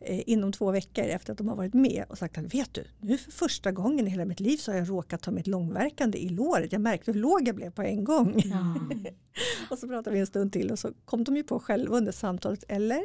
[0.00, 2.84] eh, inom två veckor efter att de har varit med och sagt att vet du,
[3.00, 6.18] nu för första gången i hela mitt liv så har jag råkat ta mitt långverkande
[6.18, 6.72] i låret.
[6.72, 8.42] Jag märkte hur låg jag blev på en gång.
[8.44, 8.74] Ja.
[9.70, 12.12] och så pratade vi en stund till och så kom de ju på själva under
[12.12, 12.64] samtalet.
[12.68, 13.02] Eller,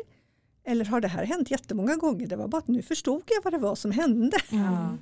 [0.63, 2.27] eller har det här hänt jättemånga gånger?
[2.27, 4.37] Det var bara att nu förstod jag vad det var som hände.
[4.51, 4.97] Ja.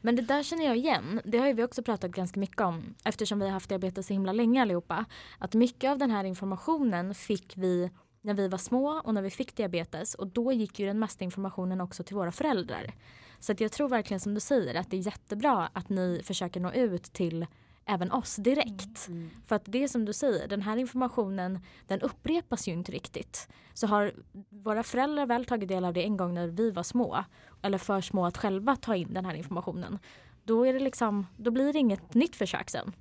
[0.00, 1.20] Men det där känner jag igen.
[1.24, 4.32] Det har vi också pratat ganska mycket om eftersom vi har haft diabetes så himla
[4.32, 5.04] länge allihopa.
[5.38, 7.90] Att mycket av den här informationen fick vi
[8.22, 11.24] när vi var små och när vi fick diabetes och då gick ju den mesta
[11.24, 12.94] informationen också till våra föräldrar.
[13.38, 16.60] Så att jag tror verkligen som du säger att det är jättebra att ni försöker
[16.60, 17.46] nå ut till
[17.84, 19.08] även oss direkt.
[19.08, 19.30] Mm.
[19.46, 23.48] För att det är som du säger, den här informationen den upprepas ju inte riktigt.
[23.74, 24.12] Så har
[24.48, 27.24] våra föräldrar väl tagit del av det en gång när vi var små
[27.62, 29.98] eller för små att själva ta in den här informationen.
[30.44, 32.92] Då, är det liksom, då blir det inget nytt försök sen.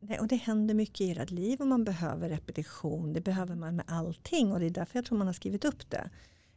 [0.00, 3.12] Nej, och det händer mycket i ert liv och man behöver repetition.
[3.12, 5.90] Det behöver man med allting och det är därför jag tror man har skrivit upp
[5.90, 6.10] det.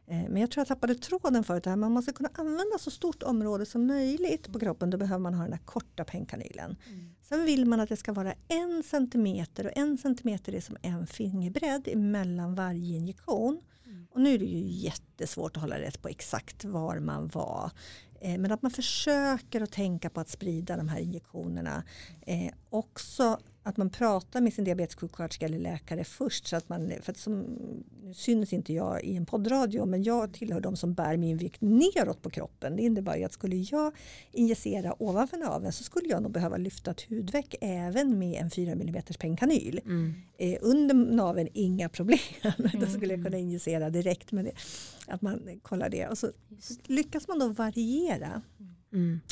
[0.06, 1.66] Eh, Men jag tror jag tappade tråden förut.
[1.66, 1.76] Här.
[1.76, 5.42] Man ska kunna använda så stort område som möjligt på kroppen då behöver man ha
[5.42, 6.76] den här korta pennkanylen.
[7.22, 11.06] Sen vill man att det ska vara en centimeter och en centimeter är som en
[11.06, 13.60] fingerbredd mellan varje injektion.
[14.10, 17.70] Och nu är det ju jättesvårt att hålla rätt på exakt var man var.
[18.22, 21.82] Eh, men att man försöker att tänka på att sprida de här injektionerna.
[22.26, 26.46] Eh, också att man pratar med sin diabetessjuksköterska eller läkare först.
[26.46, 27.40] Så att man, för att som,
[28.02, 31.60] nu syns inte jag i en poddradio men jag tillhör de som bär min vikt
[31.60, 32.76] neråt på kroppen.
[32.76, 33.96] Det innebär ju att skulle jag
[34.32, 38.72] injicera ovanför naveln så skulle jag nog behöva lyfta ett hudveck även med en 4
[38.72, 39.80] mm pennkanyl.
[39.84, 40.14] Mm.
[40.38, 42.18] Eh, under naveln inga problem.
[42.80, 44.32] Då skulle jag kunna injicera direkt.
[44.32, 44.52] med det.
[45.06, 46.06] Att man kollar det.
[46.06, 46.30] Och så
[46.86, 48.74] lyckas man då variera Mm.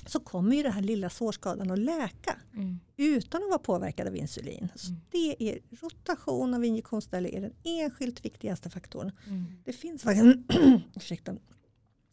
[0.06, 2.80] Så kommer ju den här lilla sårskadan att läka Mm.
[2.96, 4.68] utan att vara påverkad av insulin.
[4.74, 5.00] Så Mm.
[5.10, 9.12] det är rotation av injektionsställe är den enskilt viktigaste faktorn.
[9.26, 9.44] Mm.
[9.64, 10.38] Det finns, faktiskt-
[10.96, 11.36] ursäkta,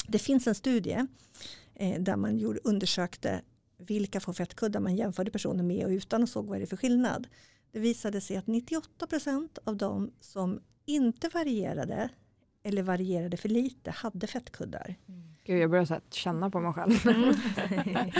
[0.07, 1.05] det finns en studie
[1.75, 3.41] eh, där man gjorde, undersökte
[3.77, 6.77] vilka få fettkuddar man jämförde personer med och utan och såg vad det är för
[6.77, 7.27] skillnad.
[7.71, 12.09] Det visade sig att 98% av de som inte varierade
[12.63, 14.95] eller varierade för lite hade fettkuddar.
[15.47, 16.93] Gud, jag börjar så här känna på mig själv.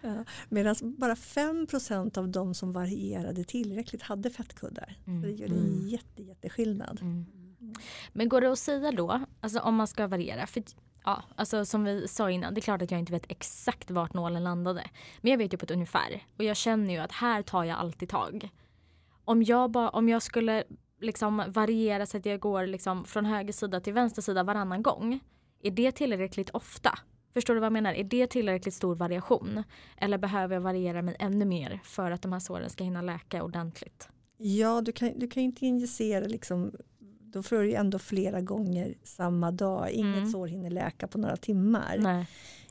[0.00, 4.96] Ja, Medan bara 5% av de som varierade tillräckligt hade fettkuddar.
[5.04, 5.88] Så det gör en Mm.
[5.88, 6.98] jätte, jätteskillnad.
[7.02, 7.26] Mm.
[8.12, 10.62] Men går det att säga då, alltså om man ska variera, för
[11.04, 14.14] ja, alltså som vi sa innan, det är klart att jag inte vet exakt vart
[14.14, 14.84] nålen landade.
[15.20, 17.78] Men jag vet ju på ett ungefär och jag känner ju att här tar jag
[17.78, 18.48] alltid tag.
[19.24, 20.64] Om jag, ba, om jag skulle
[21.00, 25.20] liksom variera så att jag går liksom från höger sida till vänster sida varannan gång,
[25.62, 26.98] är det tillräckligt ofta
[27.34, 27.92] Förstår du vad jag menar?
[27.94, 29.62] Är det tillräckligt stor variation?
[29.96, 33.42] Eller behöver jag variera mig ännu mer för att de här såren ska hinna läka
[33.42, 34.08] ordentligt?
[34.36, 36.72] Ja, du kan, du kan inte injicera liksom,
[37.20, 39.90] då får du ändå flera gånger samma dag.
[39.90, 40.30] Inget Mm.
[40.30, 41.98] sår hinner läka på några timmar.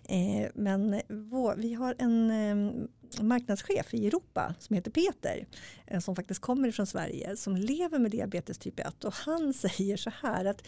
[0.10, 5.47] Eh, men vår, vi har en eh, marknadschef i Europa som heter Peter
[5.88, 9.97] eh, som faktiskt kommer från Sverige som lever med diabetes typ 1 och han säger
[9.97, 10.67] så här att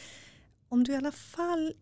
[0.70, 1.74] om du i alla fall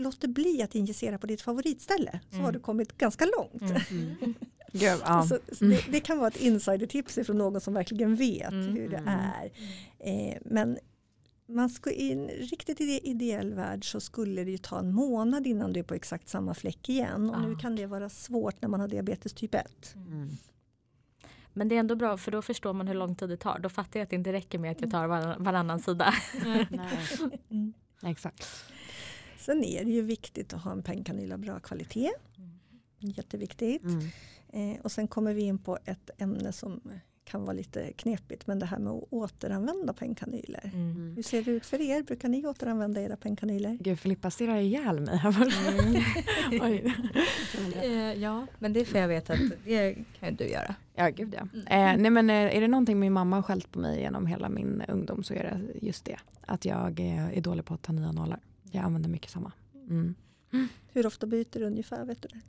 [0.00, 2.44] låter bli att injicera på ditt favoritställe så Mm.
[2.44, 3.72] har du kommit ganska långt.
[3.90, 4.34] Mm.
[4.72, 5.22] Gud, ja.
[5.28, 8.74] Så, så det, det kan vara ett insidertips från någon som verkligen vet Mm.
[8.74, 9.08] hur det Mm.
[9.18, 9.50] är.
[9.98, 10.78] Eh, men
[11.48, 15.46] man ska i en riktigt ide- ideell värld så skulle det ju ta en månad
[15.46, 17.30] innan du är på exakt samma fläck igen.
[17.30, 17.58] Och nu Ah.
[17.58, 19.94] kan det vara svårt när man har diabetes typ 1.
[19.94, 20.28] Mm.
[21.52, 23.58] Men det är ändå bra för då förstår man hur lång tid det tar.
[23.58, 26.14] Då fattar jag att det inte räcker med att jag tar varann, varannan sida.
[26.70, 27.72] Nej.
[28.02, 28.46] Exakt.
[29.40, 32.10] Sen är det ju viktigt att ha en pennkanyl av bra kvalitet.
[32.98, 33.82] Jätteviktigt.
[33.84, 34.10] Mm.
[34.52, 36.80] Eh, och sen kommer vi in på ett ämne som
[37.24, 38.46] kan vara lite knepigt.
[38.46, 40.70] Men det här med att återanvända pennkanyler.
[40.74, 41.12] Mm.
[41.16, 42.02] Hur ser det ut för er?
[42.02, 43.78] Brukar ni återanvända era pennkanyler?
[43.80, 45.20] Gud, Filippa stirrar ihjäl mig.
[46.50, 46.94] Oj.
[47.82, 50.74] Eh, ja, men det är för jag vet att det kan du göra.
[50.94, 51.48] Ja, gud ja.
[51.54, 51.66] Mm.
[51.66, 54.48] Eh, nej, men eh, är det någonting min mamma har skällt på mig genom hela
[54.48, 56.16] min ungdom så är det just det.
[56.46, 58.38] Att jag eh, är dålig på att ta nya nålar.
[58.70, 59.52] Jag använder mycket samma.
[59.88, 60.14] Mm.
[60.92, 62.04] Hur ofta byter du ungefär?
[62.04, 62.40] Vet du det?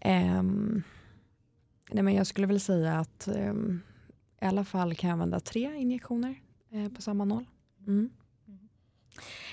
[0.00, 0.82] Ehm,
[1.90, 3.80] nej, men jag skulle väl säga att ehm,
[4.40, 6.40] i alla fall kan jag använda tre injektioner
[6.70, 7.44] eh, på samma nål.
[7.86, 8.10] Mm.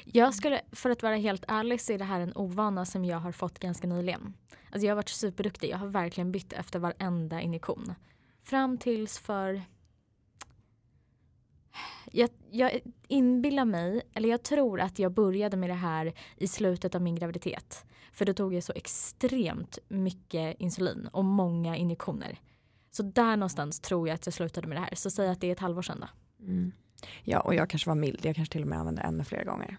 [0.05, 3.17] Jag skulle, för att vara helt ärlig så är det här en ovana som jag
[3.17, 4.33] har fått ganska nyligen.
[4.71, 5.69] Alltså jag har varit superduktig.
[5.69, 7.93] Jag har verkligen bytt efter varenda injektion.
[8.43, 9.61] Fram tills för...
[12.11, 16.95] Jag, jag inbillar mig, eller jag tror att jag började med det här i slutet
[16.95, 17.85] av min graviditet.
[18.13, 22.39] För då tog jag så extremt mycket insulin och många injektioner.
[22.91, 24.95] Så där någonstans tror jag att jag slutade med det här.
[24.95, 26.07] Så säg att det är ett halvår sedan då.
[26.45, 26.71] Mm.
[27.23, 28.19] Ja, och jag kanske var mild.
[28.25, 29.77] Jag kanske till och med använde ännu fler gånger.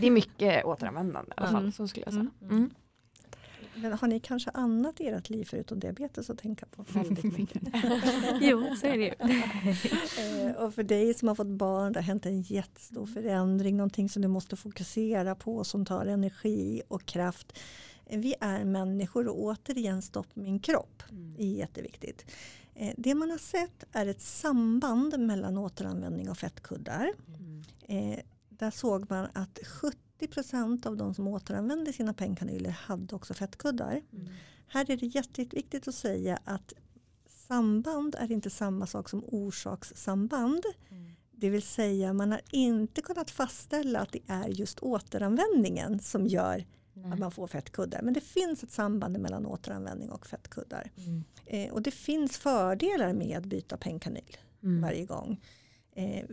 [0.00, 1.62] Det är mycket återanvändande i alla fall.
[1.62, 1.72] Mm.
[1.72, 2.30] Så skulle jag säga.
[2.42, 2.70] Mm.
[3.74, 3.82] Mm.
[3.90, 6.84] Men har ni kanske annat i ert liv förutom diabetes att tänka på?
[6.88, 7.62] Väldigt mycket.
[8.40, 9.14] jo, så är det ju.
[10.48, 14.08] Eh, och för dig som har fått barn, det har hänt en jättestor förändring, någonting
[14.08, 17.58] som du måste fokusera på som tar energi och kraft.
[18.10, 21.02] Vi är människor och återigen stopp min kropp
[21.38, 22.24] är jätteviktigt.
[22.74, 27.12] Eh, Det man har sett är ett samband mellan återanvändning och fettkuddar.
[27.28, 27.62] Mm.
[28.12, 29.92] Eh, där såg man att 70%
[30.86, 34.02] av de som återanvände sina pennkanyler hade också fettkuddar.
[34.12, 34.28] Mm.
[34.66, 36.72] Här är det jätteviktigt att säga att
[37.28, 40.64] samband är inte samma sak som orsakssamband.
[41.32, 46.64] Det vill säga man har inte kunnat fastställa att det är just återanvändningen som gör
[47.12, 48.02] att man får fettkuddar.
[48.02, 50.90] Men det finns ett samband mellan återanvändning och fettkuddar.
[50.96, 51.24] Mm.
[51.46, 54.82] Eh, och det finns fördelar med att byta pennkanyl Mm.
[54.82, 55.40] varje gång.
[55.92, 56.24] Eh,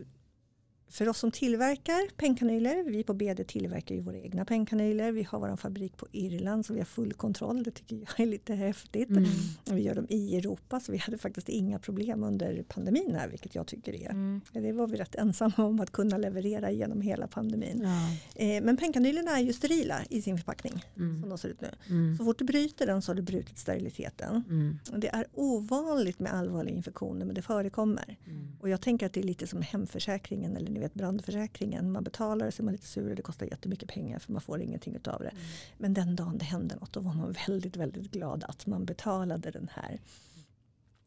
[0.90, 5.12] för oss som tillverkar pennkanyler, vi på BD tillverkar ju våra egna pennkanyler.
[5.12, 7.62] Vi har vår fabrik på Irland så vi har full kontroll.
[7.62, 9.10] Det tycker jag är lite häftigt.
[9.10, 9.24] Mm.
[9.70, 13.54] Vi gör dem i Europa så vi hade faktiskt inga problem under pandemin här vilket
[13.54, 14.10] jag tycker är.
[14.10, 14.40] Mm.
[14.52, 17.80] Det var vi rätt ensamma om att kunna leverera genom hela pandemin.
[17.84, 18.42] Ja.
[18.44, 21.20] Eh, men pennkanylerna är ju sterila i sin förpackning Mm.
[21.20, 21.68] som de ser ut nu.
[21.88, 22.16] Mm.
[22.18, 24.44] Så fort du bryter den så har du brutit steriliteten.
[24.48, 24.78] Mm.
[24.96, 28.16] Det är ovanligt med allvarliga infektioner men det förekommer.
[28.26, 28.48] Mm.
[28.60, 31.92] Och jag tänker att det är lite som hemförsäkringen eller ni vet brandförsäkringen.
[31.92, 34.60] Man betalar så är man lite sur och det kostar jättemycket pengar för man får
[34.60, 35.32] ingenting utav det.
[35.78, 39.50] Men den dagen det hände något då var man väldigt väldigt glad att man betalade
[39.50, 40.00] den här.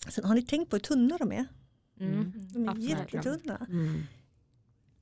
[0.10, 1.46] Sen har ni tänkt på hur tunna de är?
[2.00, 2.34] Mm.
[2.54, 2.90] De är Absolut.
[2.90, 3.68] jättetunna.
[3.70, 4.04] Mm.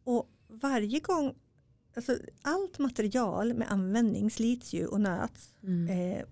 [0.03, 1.35] Och varje gång,
[1.95, 5.53] alltså allt material med användning slits ju och nöts.
[5.63, 6.17] Mm.
[6.17, 6.25] Eh,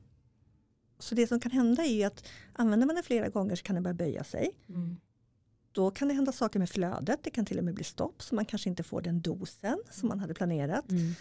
[0.99, 3.73] så det som kan hända är ju att använder man den flera gånger så kan
[3.73, 4.51] den börja böja sig.
[4.69, 4.97] Mm.
[5.77, 7.19] Då kan det hända saker med flödet.
[7.23, 10.09] Det kan till och med bli stopp så man kanske inte får den dosen som
[10.09, 10.91] man hade planerat.
[10.91, 11.13] Mm.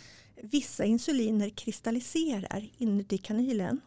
[0.42, 3.80] Vissa insuliner kristalliserar inuti kanylen.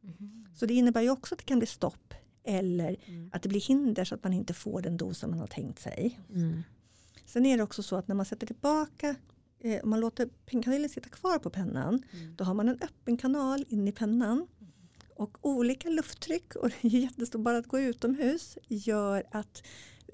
[0.00, 0.46] Mhm.
[0.54, 3.30] Så det innebär ju också att det kan bli stopp eller Mm.
[3.32, 6.20] att det blir hinder så att man inte får den dosen man har tänkt sig.
[6.34, 6.62] Mm.
[7.26, 9.14] Sen är det också så att när man sätter tillbaka,
[9.60, 12.36] eh, om man låter pennkanylen sitta kvar på pennan, Mm.
[12.36, 14.46] då har man en öppen kanal in i pennan.
[15.16, 19.62] Och olika lufttryck, och det är jättestort, bara att gå utomhus gör att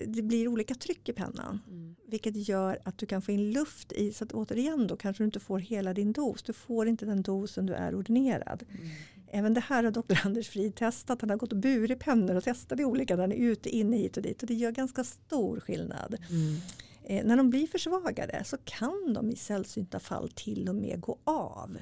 [0.07, 1.61] det blir olika tryck i pennan.
[1.67, 1.97] Mm.
[2.07, 5.25] Vilket gör att du kan få in luft i, så att återigen då kanske du
[5.25, 6.43] inte får hela din dos.
[6.43, 8.65] Du får inte den dosen du är ordinerad.
[8.69, 8.91] Mm.
[9.31, 11.21] Även det här har doktor Anders Frid testat.
[11.21, 13.17] Han har gått och burit pennor och testat det olika.
[13.17, 14.43] Den är ute, inne, hit och dit.
[14.43, 16.17] Och det gör ganska stor skillnad.
[16.31, 16.57] Mm.
[17.05, 21.19] Eh, när de blir försvagade så kan de i sällsynta fall till och med gå
[21.25, 21.79] av.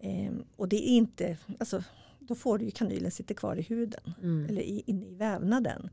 [0.00, 1.84] Eh, och det är inte, alltså,
[2.18, 4.46] då får du ju kanylen sitter kvar i huden Mm.
[4.48, 5.88] eller i, inne i vävnaden.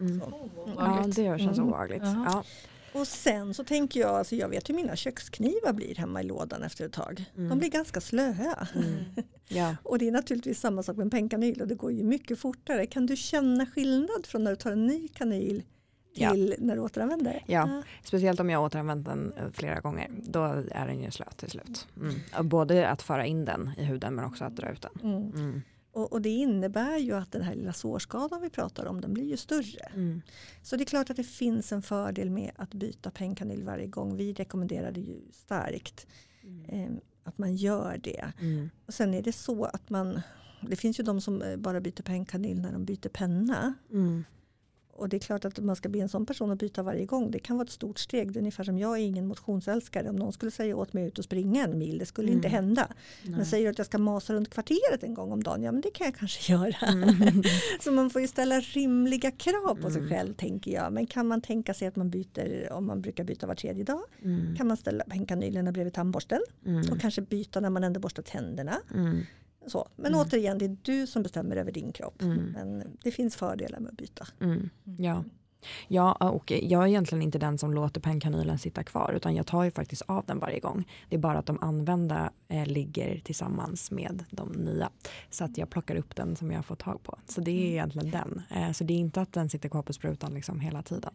[0.00, 0.20] Mm.
[0.20, 0.48] Så.
[0.76, 1.68] Ja, det känns Mm.
[1.68, 2.02] obehagligt.
[2.04, 2.44] Ja.
[2.92, 6.62] Och sen så tänker jag, alltså jag vet hur mina köksknivar blir hemma i lådan
[6.62, 7.24] efter ett tag.
[7.36, 7.48] Mm.
[7.48, 8.68] De blir ganska slöa.
[8.74, 8.94] Mm.
[9.48, 9.76] Ja.
[9.82, 12.86] Och det är naturligtvis samma sak med en pennkanyl och det går ju mycket fortare.
[12.86, 15.62] Kan du känna skillnad från när du tar en ny kanyl
[16.14, 16.32] Ja.
[16.32, 17.44] till när du återanvänder?
[17.46, 17.82] Ja.
[18.04, 20.10] Speciellt om jag återanvänt den eh, flera gånger.
[20.22, 21.86] Då är den ju slö till slut.
[21.96, 22.14] Mm.
[22.38, 25.62] Och Både att föra in den i huden men också att dra ut den.
[25.90, 26.00] Mm.
[26.00, 26.04] Mm.
[26.04, 29.24] Och, och det innebär ju att den här lilla sårskadan vi pratar om den blir
[29.24, 29.90] ju större.
[29.94, 30.22] Mm.
[30.62, 34.16] Så det är klart att det finns en fördel med att byta pennkanyl varje gång.
[34.16, 36.06] Vi rekommenderar det ju starkt
[36.68, 36.90] eh,
[37.24, 38.32] att man gör det.
[38.40, 38.70] Mm.
[38.86, 40.20] Och sen är det så att man
[40.68, 43.74] det finns ju de som eh, bara byter pennkanyl när de byter penna.
[45.00, 47.30] Och det är klart att man ska bli en sån person att byta varje gång.
[47.30, 48.32] Det kan vara ett stort steg.
[48.32, 50.08] Det är ungefär som jag är ingen motionsälskare.
[50.08, 52.38] Om någon skulle säga åt mig ut och springa en mil, det skulle Mm.
[52.38, 52.88] inte hända.
[53.22, 53.36] Nej.
[53.36, 55.80] Men säger du att jag ska masa runt kvarteret en gång om dagen, ja men
[55.80, 56.76] det kan jag kanske göra.
[56.88, 57.42] Mm.
[57.80, 60.10] Så man får ju ställa rimliga krav på sig Mm.
[60.10, 60.92] själv tänker jag.
[60.92, 64.02] Men kan man tänka sig att man byter, om man brukar byta var tredje dag,
[64.24, 64.56] Mm.
[64.56, 66.90] kan man ställa pennkanylerna bredvid tandborsten Mm.
[66.92, 68.76] och kanske byta när man ändå borstar tänderna.
[69.76, 69.84] Mm.
[69.84, 69.88] Så.
[69.96, 70.20] Men Mm.
[70.26, 72.22] återigen, det är du som bestämmer över din kropp.
[72.22, 72.44] Mm.
[72.52, 74.26] Men det finns fördelar med att byta.
[74.40, 74.70] Mm.
[74.98, 75.24] Ja.
[75.88, 79.64] Ja, och jag är egentligen inte den som låter pennkanylen sitta kvar utan jag tar
[79.64, 80.88] ju faktiskt av den varje gång.
[81.08, 84.90] Det är bara att de använda eh, ligger tillsammans med de nya.
[85.30, 87.18] Så att jag plockar upp den som jag får tag på.
[87.28, 88.42] Så det är egentligen den.
[88.50, 91.12] Eh, så det är inte att den sitter kvar på sprutan liksom hela tiden.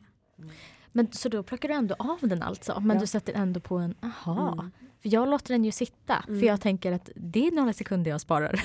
[0.98, 2.80] Men så då plockar du ändå av den alltså?
[2.80, 3.02] Men Ja.
[3.02, 4.52] du sätter ändå på en, aha.
[4.54, 4.72] Mm.
[5.02, 6.24] För jag låter den ju sitta.
[6.28, 6.40] Mm.
[6.40, 8.62] För jag tänker att det är några sekunder jag sparar.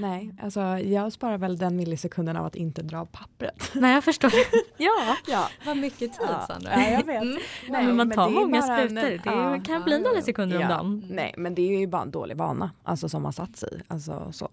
[0.00, 3.70] Nej, alltså jag sparar väl den millisekunden av att inte dra av pappret.
[3.74, 4.32] Nej jag förstår.
[4.76, 5.16] ja.
[5.28, 6.44] Ja, Vad mycket tid Ja.
[6.46, 6.70] Sandra.
[6.76, 7.22] Ja, jag vet.
[7.22, 7.38] Mm.
[7.68, 9.30] Nej, men man tar är många bara en- sprutor.
[9.30, 9.60] Det ja.
[9.66, 11.04] kan bli några sekunder om dagen.
[11.10, 12.70] Nej, men det är ju bara en dålig vana.
[12.82, 13.82] Alltså som har satt sig.
[13.88, 14.48] Alltså så.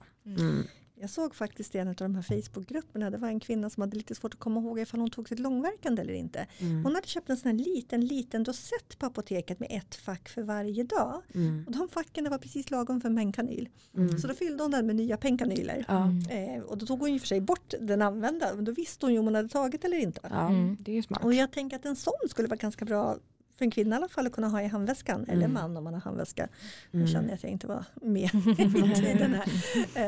[0.98, 1.02] Mm.
[1.02, 3.98] Jag såg faktiskt i en av de här Facebookgrupperna, det var en kvinna som hade
[3.98, 6.48] lite svårt att komma ihåg ifall hon tog sitt långverkande eller inte.
[6.60, 6.84] Mm.
[6.84, 10.42] Hon hade köpt en sån här liten, liten dosett på apoteket med ett fack för
[10.44, 11.22] varje dag.
[11.34, 11.64] Mm.
[11.68, 13.70] Och de facken var precis lagom för en pennkanyl.
[13.98, 14.18] Mm.
[14.20, 15.86] Så då fyllde hon den med nya pennkanyler.
[15.88, 16.10] Ja.
[16.30, 19.14] Eh, och då tog hon ju för sig bort den använda, men då visste hon
[19.14, 20.20] ju om hon hade tagit eller inte.
[20.24, 20.78] ja, Mm.
[20.80, 21.24] det är ju smart.
[21.24, 23.18] Och jag tänker att en sån skulle vara ganska bra
[23.58, 25.24] för en kvinna i alla fall att kunna ha i handväskan.
[25.24, 25.54] Eller Mm.
[25.54, 26.48] man om man har handväska.
[26.92, 27.12] Nu Mm.
[27.12, 29.48] känner jag att jag inte var med i den här.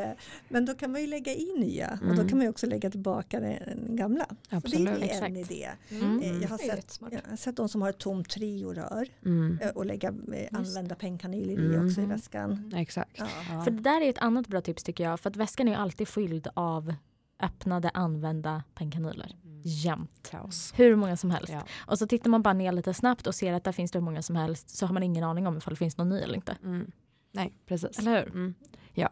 [0.10, 0.12] Eh,
[0.50, 2.28] Men då kan man ju lägga i nya och då Mm.
[2.30, 4.26] kan man ju också lägga tillbaka den gamla.
[4.30, 4.90] Så det Absolut.
[4.90, 5.38] är en Exakt.
[5.52, 5.70] idé.
[5.90, 6.20] Mm.
[6.22, 9.60] Eh, Jag har, sett, jag har sett de som har ett tomt triorör Mm.
[9.62, 11.88] eh, och lägga, eh, använda pennkanyl i det Mm.
[11.88, 12.74] också i väskan.
[12.76, 13.16] Exakt.
[13.18, 13.28] Ja.
[13.52, 13.62] Ja.
[13.64, 15.20] För det där är ett annat bra tips tycker jag.
[15.20, 16.94] För att väskan är ju alltid fylld av
[17.42, 19.36] öppnade använda pennkanyler.
[19.64, 20.12] Jämt.
[20.30, 20.74] Kaos.
[20.76, 21.52] Hur många som helst.
[21.54, 21.64] Ja.
[21.88, 24.04] Och så tittar man bara ner lite snabbt och ser att där finns det hur
[24.06, 24.70] många som helst.
[24.70, 26.58] Så har man ingen aning om ifall det finns någon ny eller inte.
[26.64, 26.92] Mm.
[27.32, 28.00] Nej, precis.
[28.00, 28.32] Eller hur?
[28.34, 28.54] Mm.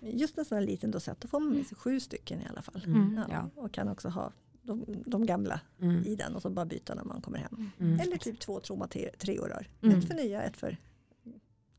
[0.00, 2.62] Just en sån här liten dosett, då får man med sig sju stycken i alla
[2.62, 2.82] fall.
[2.86, 3.14] Mm.
[3.16, 3.26] Ja.
[3.54, 3.62] Ja.
[3.62, 6.04] Och kan också ha de, de gamla Mm.
[6.06, 7.70] i den och så bara byta när man kommer hem.
[7.80, 8.00] Mm.
[8.00, 9.68] Eller typ två troma tre- treårör.
[9.82, 9.98] Mm.
[9.98, 10.76] Ett för nya, ett för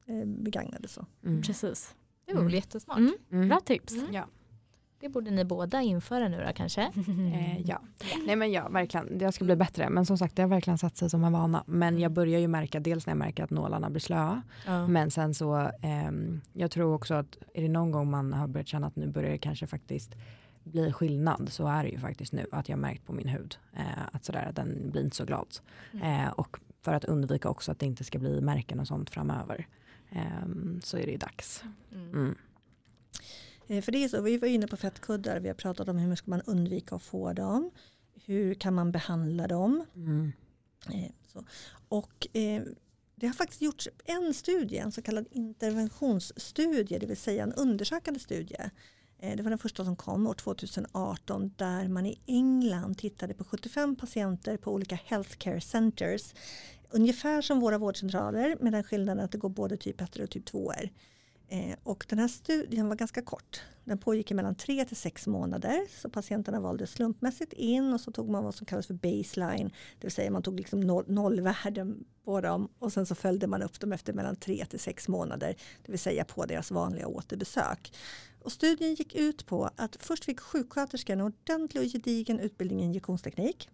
[0.05, 0.87] eh, begagnade.
[0.87, 1.05] Så.
[1.25, 1.41] Mm.
[1.41, 1.95] Precis.
[2.25, 2.97] Det var väl jättesmart.
[2.97, 3.13] Mm.
[3.31, 3.47] Mm.
[3.49, 3.93] Bra tips.
[3.93, 4.13] Mm.
[4.13, 4.27] Ja.
[4.99, 6.81] Det borde ni båda införa nu då kanske.
[7.33, 7.81] Eh, ja.
[8.25, 9.17] Nej men ja, verkligen.
[9.17, 9.89] Det ska bli bättre.
[9.89, 11.63] Men som sagt, det har verkligen satt sig som en vana.
[11.67, 14.41] Men jag börjar ju märka, dels när jag märker att nålarna blir slöa.
[14.65, 14.87] Ja.
[14.87, 18.67] Men sen så, ehm, jag tror också att är det någon gång man har börjat
[18.67, 20.15] känna att nu börjar det kanske faktiskt
[20.63, 24.05] bli skillnad så är det ju faktiskt nu att jag märkt på min hud eh,
[24.11, 25.47] att sådär, den blir inte så glad.
[25.93, 26.25] Mm.
[26.25, 29.67] Eh, och för att undvika också att det inte ska bli märken och sånt framöver
[30.11, 31.63] ehm, så är det ju dags.
[31.91, 32.09] Mm.
[32.09, 32.35] Mm.
[33.69, 36.15] Eh, för det är så, vi var inne på fettkuddar, vi har pratat om hur
[36.15, 37.71] ska man undvika att få dem.
[38.25, 39.85] Hur kan man behandla dem?
[39.95, 40.31] Mm.
[40.93, 41.45] Eh, så.
[41.89, 42.63] Och eh,
[43.15, 48.19] det har faktiskt gjorts en studie, en så kallad interventionsstudie, det vill säga en undersökande
[48.19, 48.69] studie.
[49.19, 53.43] Eh, Det var den första som kom år 2018 där man i England tittade på
[53.43, 56.33] 75 patienter på olika healthcare centers.
[56.89, 60.45] Ungefär som våra vårdcentraler med den skillnaden att det går både typ 1 och typ
[60.45, 60.71] 2
[61.51, 63.61] Eh, och den här studien var ganska kort.
[63.83, 65.85] Den pågick i mellan 3 till 6 månader.
[66.01, 69.67] Så patienterna valde slumpmässigt in och så tog man vad som kallas för baseline.
[69.99, 73.61] Det vill säga man tog liksom noll, nollvärden på dem och sen så följde man
[73.61, 75.55] upp dem efter mellan 3 till 6 månader.
[75.85, 77.93] Det vill säga på deras vanliga återbesök.
[78.41, 82.83] Och studien gick ut på att först fick sjuksköterskan en ordentlig och gedigen utbildning i
[82.83, 83.69] injektionsteknik.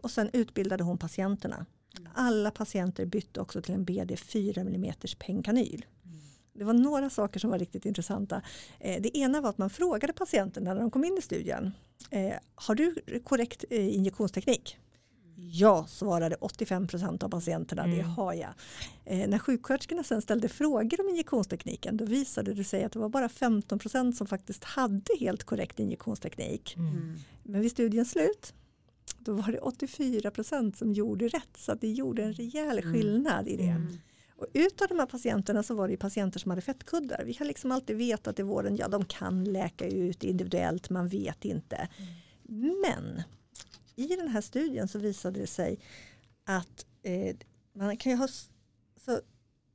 [0.00, 1.66] Och sen utbildade hon patienterna.
[2.14, 5.86] Alla patienter bytte också till en BD 4 mm pennkanyl.
[6.58, 8.42] Det var några saker som var riktigt intressanta.
[8.80, 11.72] Eh, det ena var att man frågade patienterna när de kom in i studien.
[12.10, 12.94] Eh, har du
[13.24, 14.78] korrekt eh, injektionsteknik?
[15.52, 18.06] Ja, svarade 85 procent av patienterna, det Mm.
[18.10, 18.50] har jag.
[19.04, 23.08] Eh, när sjuksköterskorna sen ställde frågor om injektionstekniken då visade det sig att det var
[23.08, 26.76] bara 15 procent som faktiskt hade helt korrekt injektionsteknik.
[26.76, 27.16] Mm.
[27.42, 28.54] Men vid studiens slut
[29.18, 33.56] då var det 84 procent som gjorde rätt så det gjorde en rejäl skillnad i
[33.56, 33.76] det.
[34.38, 34.44] Mm.
[34.44, 37.24] Och utav de här patienterna så var det patienter som hade fettkuddar.
[37.24, 41.44] Vi har liksom alltid vetat i vården, ja de kan läka ut individuellt, man vet
[41.44, 41.88] inte.
[42.82, 43.22] Men
[43.96, 45.80] i den här studien så visade det sig
[46.44, 47.36] att eh,
[47.72, 49.20] man kan ju ha så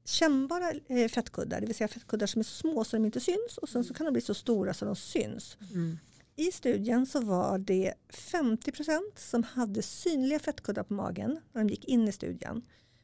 [0.05, 3.57] kännbara eh, fettkuddar, det vill säga fettkuddar som är så små så de inte syns
[3.61, 5.57] och sen så kan de bli så stora så de syns.
[5.73, 5.97] Mm.
[6.35, 11.85] I studien så var det 50% som hade synliga fettkuddar på magen när de gick
[11.85, 12.61] in i studien.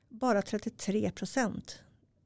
[0.10, 1.72] Bara 33%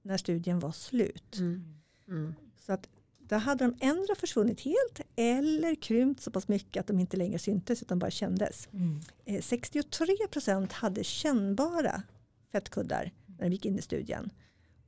[0.01, 1.37] när studien var slut.
[1.37, 1.63] Mm.
[2.07, 2.35] Mm.
[2.59, 6.99] Så att där hade de ändra försvunnit helt eller krympt så pass mycket att de
[6.99, 8.67] inte längre syntes utan bara kändes.
[8.73, 8.99] Mm.
[9.25, 12.03] Eh, 63% hade kännbara
[12.51, 14.29] fettkuddar när de gick in i studien.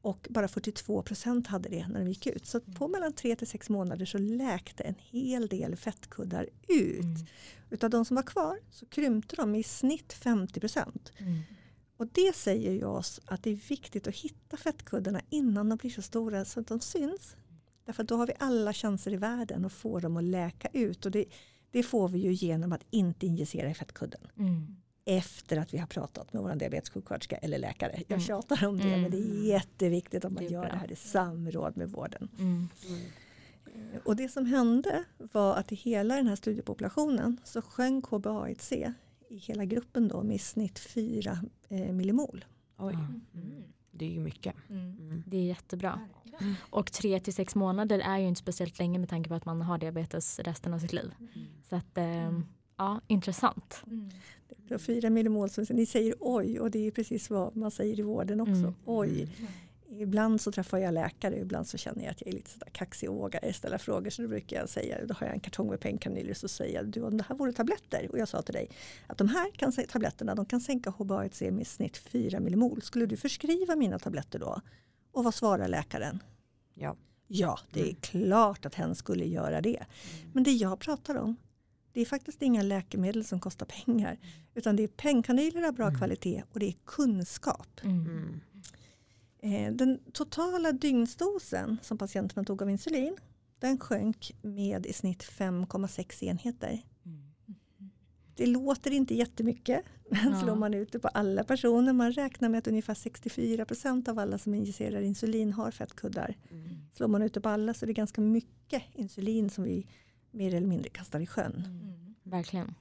[0.01, 2.45] Och bara 42% hade det när de gick ut.
[2.45, 7.03] Så på mellan 3 till 6 månader så läkte en hel del fettkuddar ut.
[7.03, 7.25] Mm.
[7.69, 10.61] Utav de som var kvar så krympte de i snitt 50
[11.19, 11.41] Mm.
[11.97, 15.91] Och det säger ju oss att det är viktigt att hitta fettkuddarna innan de blir
[15.91, 17.35] så stora så att de syns.
[17.85, 21.05] Därför då har vi alla chanser i världen att få dem att läka ut.
[21.05, 21.25] Och det,
[21.71, 24.21] det får vi ju genom att inte injicera i fettkudden.
[24.37, 24.75] Mm.
[25.05, 27.95] Efter att vi har pratat med vår diabetessjuksköterska eller läkare.
[27.97, 28.19] Jag Mm.
[28.21, 29.01] tjatar om det Mm.
[29.01, 30.71] men det är jätteviktigt att man Det gör bra.
[30.71, 32.29] det här i samråd med vården.
[32.39, 32.67] Mm.
[34.05, 38.93] Och det som hände var att i hela den här studiepopulationen så sjönk HbA1c
[39.36, 41.38] i hela gruppen då med i snitt 4
[41.69, 42.45] eh, millimol.
[42.77, 42.93] Oj,
[43.33, 43.63] Mm.
[43.91, 44.55] det är ju mycket.
[44.69, 44.81] Mm.
[44.99, 45.23] Mm.
[45.27, 45.99] Det är jättebra.
[46.69, 49.61] Och tre till sex månader är ju inte speciellt länge med tanke på att man
[49.61, 51.13] har diabetes resten av sitt liv.
[51.69, 52.39] Så att, eh,
[52.77, 53.83] ja, intressant.
[53.88, 54.09] Mm.
[54.69, 58.01] Så 4 millimol, så ni säger oj och det är precis vad man säger i
[58.01, 58.51] vården också.
[58.53, 58.73] Mm.
[58.86, 59.27] Oj.
[59.89, 63.09] Ibland så träffar jag läkare, ibland så känner jag att jag är lite sådär kaxig
[63.09, 64.09] och vågar ställa frågor.
[64.09, 66.88] Så då brukar jag säga, då har jag en kartong med painkanyler så säger jag,
[66.88, 68.69] du om det här vore tabletter och jag sa till dig
[69.07, 72.81] att de här kan, tabletterna de kan sänka HbA1c med snitt 4 millimol.
[72.81, 74.61] Skulle du förskriva mina tabletter då?
[75.11, 76.23] Och vad svarar läkaren?
[76.73, 76.95] Ja.
[77.27, 79.86] Ja, det är klart att hen skulle göra det.
[80.33, 81.36] Men det jag pratar om,
[81.93, 84.17] det är faktiskt inga läkemedel som kostar pengar.
[84.53, 87.81] Utan det är pengkanyler av bra kvalitet och det är kunskap.
[87.83, 88.41] Mm.
[89.45, 93.15] Eh, Den totala dygnsdosen som patienterna tog av insulin,
[93.59, 96.81] den sjönk med i snitt 5,6 enheter.
[97.05, 97.21] Mm.
[98.35, 99.81] Det låter inte jättemycket,
[100.11, 100.41] men Ja.
[100.41, 104.19] slår man ut det på alla personer, man räknar med att ungefär 64 procent av
[104.19, 106.37] alla som injicerar insulin har fettkuddar.
[106.51, 106.69] Mm.
[106.93, 109.87] Slår man ut det på alla så är det ganska mycket insulin som vi
[110.31, 111.63] mer eller mindre kastar i sjön.
[111.65, 112.15] Mm.
[112.23, 112.75] Verkligen.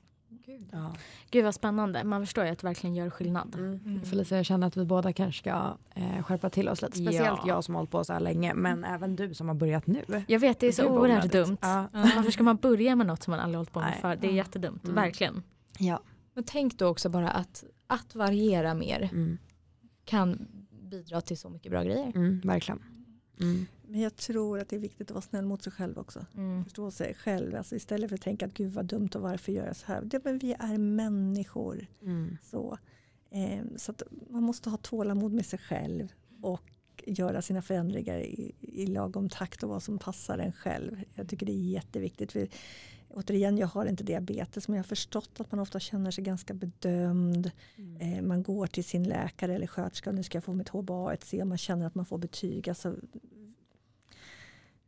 [0.46, 0.68] Gud.
[0.72, 0.94] Ja.
[1.30, 2.04] Gud vad spännande.
[2.04, 3.54] Man förstår ju att det verkligen gör skillnad.
[3.54, 4.00] Mm.
[4.04, 6.96] Felicia, jag känner att vi båda kanske ska eh, skärpa till oss lite.
[6.98, 7.48] Speciellt Ja.
[7.48, 10.04] jag som har hållit på så här länge, men även du som har börjat nu.
[10.28, 11.56] Jag vet, det är så Gud, vad oerhört dumt.
[11.60, 11.86] Ja.
[11.92, 14.00] Varför ska man börja med något som man aldrig hållit på med Nej.
[14.00, 14.16] för?
[14.16, 14.94] Det är jättedumt, Mm.
[14.96, 15.42] verkligen.
[15.78, 16.00] Ja.
[16.34, 19.38] Men tänk då också bara att, att variera mer Mm.
[20.04, 20.46] kan
[20.90, 22.12] bidra till så mycket bra grejer.
[22.14, 22.82] Mm, verkligen.
[23.40, 23.66] Mm.
[23.88, 26.26] Men jag tror att det är viktigt att vara snäll mot sig själv också.
[26.36, 26.64] Mm.
[26.64, 27.56] Förstå sig själv.
[27.56, 30.02] Alltså istället för att tänka att gud vad dumt och varför gör jag så här.
[30.02, 31.86] Det, men vi är människor.
[32.02, 32.36] Mm.
[32.42, 32.78] Så,
[33.30, 36.12] eh, så att man måste ha tålamod med sig själv
[36.42, 36.70] och
[37.06, 41.04] göra sina förändringar i, i lagom takt och vad som passar en själv.
[41.14, 42.32] Jag tycker det är jätteviktigt.
[42.32, 42.48] För,
[43.14, 46.54] återigen, jag har inte diabetes men jag har förstått att man ofta känner sig ganska
[46.54, 47.50] bedömd.
[47.76, 48.16] Mm.
[48.18, 51.40] Eh, man går till sin läkare eller sköterska och nu ska jag få mitt HbA1c
[51.40, 52.68] och man känner att man får betyg.
[52.68, 52.94] Alltså,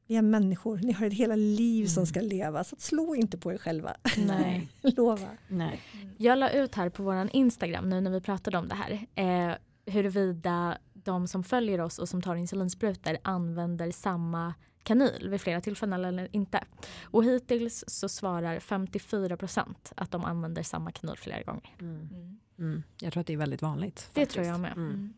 [0.07, 3.53] vi är människor, ni har ett hela liv som ska leva så slå inte på
[3.53, 3.97] er själva.
[4.27, 4.69] Nej.
[4.83, 5.29] Lova.
[5.49, 5.81] Nej.
[6.17, 9.07] Jag la ut här på vår Instagram nu när vi pratade om det här.
[9.15, 9.57] Eh,
[9.87, 14.55] huruvida de som följer oss och som tar insulinsprutor använder samma
[14.87, 16.65] kanyl vid flera tillfällen eller inte.
[17.03, 21.75] Och hittills så svarar 54% att de använder samma kanyl flera gånger.
[21.81, 22.09] Mm.
[22.11, 22.39] Mm.
[22.59, 22.83] Mm.
[23.01, 23.97] Jag tror att det är väldigt vanligt.
[23.97, 24.31] Det faktiskt.
[24.35, 24.73] tror jag med.
[24.73, 25.13] Mm.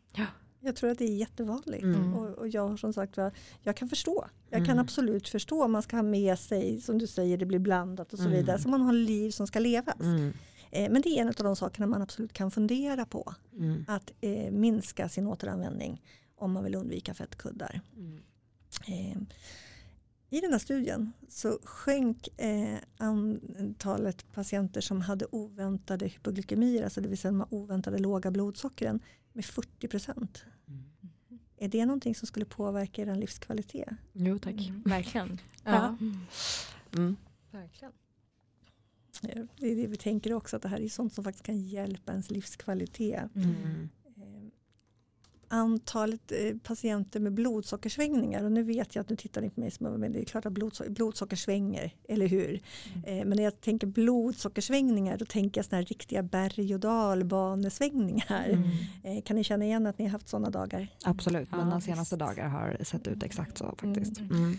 [0.60, 1.82] Jag tror att det är jättevanligt.
[1.82, 2.14] Mm.
[2.14, 3.16] Och, och jag har som sagt
[3.62, 4.26] jag kan förstå.
[4.50, 4.78] Jag kan Mm.
[4.84, 5.68] absolut förstå.
[5.68, 8.36] Man ska ha med sig, som du säger, det blir blandat och så Mm.
[8.38, 8.58] vidare.
[8.58, 10.00] Så man har liv som ska levas.
[10.00, 10.32] Mm.
[10.70, 13.34] Eh, men det är en av de sakerna man absolut kan fundera på.
[13.52, 13.84] Mm.
[13.88, 16.02] Att eh, minska sin återanvändning
[16.36, 17.80] om man vill undvika fettkuddar.
[17.96, 18.20] Mm.
[18.86, 19.16] Eh,
[20.30, 27.08] I den här studien så sjönk eh, antalet patienter som hade oväntade hypoglykemier, alltså det
[27.08, 29.00] vill säga de oväntade låga blodsockren,
[29.32, 30.44] med 40 procent.
[30.68, 30.82] Mm.
[31.56, 33.88] Är det någonting som skulle påverka er livskvalitet?
[34.12, 34.68] Jo tack.
[34.68, 34.82] Mm.
[34.86, 35.40] Verkligen.
[35.64, 35.96] Ja,
[36.96, 37.16] Mm.
[37.50, 37.92] verkligen.
[39.20, 42.12] Det är det vi tänker också, att det här är sånt som faktiskt kan hjälpa
[42.12, 43.34] ens livskvalitet.
[43.36, 43.88] Mm.
[45.50, 49.70] Antalet eh, patienter med blodsockersvängningar och nu vet jag att nu tittar ni på mig
[49.70, 52.60] som men det är klart att blodso- blodsocker svänger, eller hur?
[53.06, 58.48] Eh, Men när jag tänker blodsockersvängningar då tänker jag sådana här riktiga berg och dalbanesvängningar.
[58.48, 58.68] Mm.
[59.18, 60.88] Eh, Kan ni känna igen att ni har haft sådana dagar?
[61.04, 61.86] Absolut, Ja, mina visst.
[61.86, 64.18] senaste dagar har sett ut exakt så faktiskt.
[64.20, 64.56] Mm.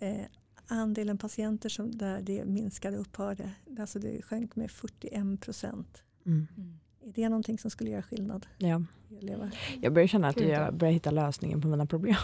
[0.00, 0.24] Mm.
[0.68, 6.02] Andelen patienter som där det minskade upphörde, alltså det sjönk med 41 procent.
[6.26, 6.46] Mm.
[7.06, 8.82] Är det någonting som skulle göra skillnad Ja.
[9.80, 10.46] Jag börjar känna att ja.
[10.46, 12.14] jag börjar hitta lösningen på mina problem.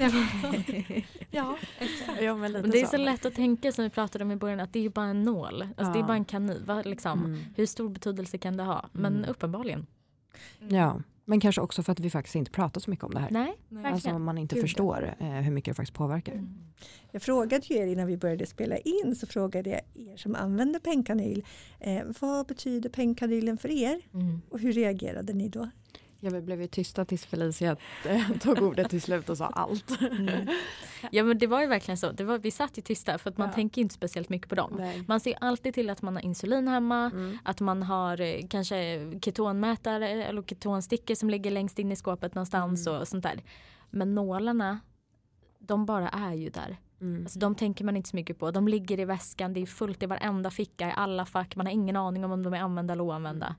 [1.31, 2.23] ja, exakt.
[2.23, 4.61] Ja, men Men det är så lätt att tänka som vi pratade om i början
[4.61, 5.63] att det är ju bara en nål.
[5.77, 6.07] Alltså Det är Ja.
[6.07, 6.67] bara en kanin.
[6.85, 7.41] Liksom, Mm.
[7.57, 8.89] Hur stor betydelse kan det ha?
[8.93, 9.31] Men Mm.
[9.31, 9.87] uppenbarligen.
[10.69, 13.31] Ja, men kanske också för att vi faktiskt inte pratar så mycket om det här.
[13.31, 13.95] Nej, verkligen.
[13.95, 16.33] Alltså man inte Gud, förstår eh, hur mycket det faktiskt påverkar.
[16.33, 16.55] Mm.
[17.11, 20.81] Jag frågade ju er innan vi började spela in så frågade jag er som använder
[20.81, 21.45] penkanyl.
[21.81, 24.01] Eh, vad betyder penkanylen för er?
[24.15, 24.41] Mm.
[24.51, 25.69] Och hur reagerade ni då?
[26.25, 27.77] Ja, vi blev ju tysta tills Felicia
[28.41, 29.91] tog ordet till slut och sa allt.
[31.11, 32.13] Ja men det var ju verkligen så.
[32.13, 33.55] Det var, vi satt ju tysta för att man Ja.
[33.55, 34.75] tänker inte speciellt mycket på dem.
[34.79, 35.05] Nej.
[35.09, 37.39] Man ser alltid till att man har insulin hemma, Mm.
[37.45, 42.87] att man har eh, kanske ketonmätare eller ketonstickor som ligger längst in i skåpet någonstans
[42.87, 43.01] Mm.
[43.01, 43.43] och sånt där.
[43.91, 44.81] Men nålarna,
[45.59, 46.77] de bara är ju där.
[47.01, 47.23] Mm.
[47.23, 48.51] Alltså, de tänker man inte så mycket på.
[48.51, 51.57] De ligger i väskan, det är fullt i varenda ficka, i alla fack.
[51.57, 53.57] Man har ingen aning om om de är använda eller oanvända.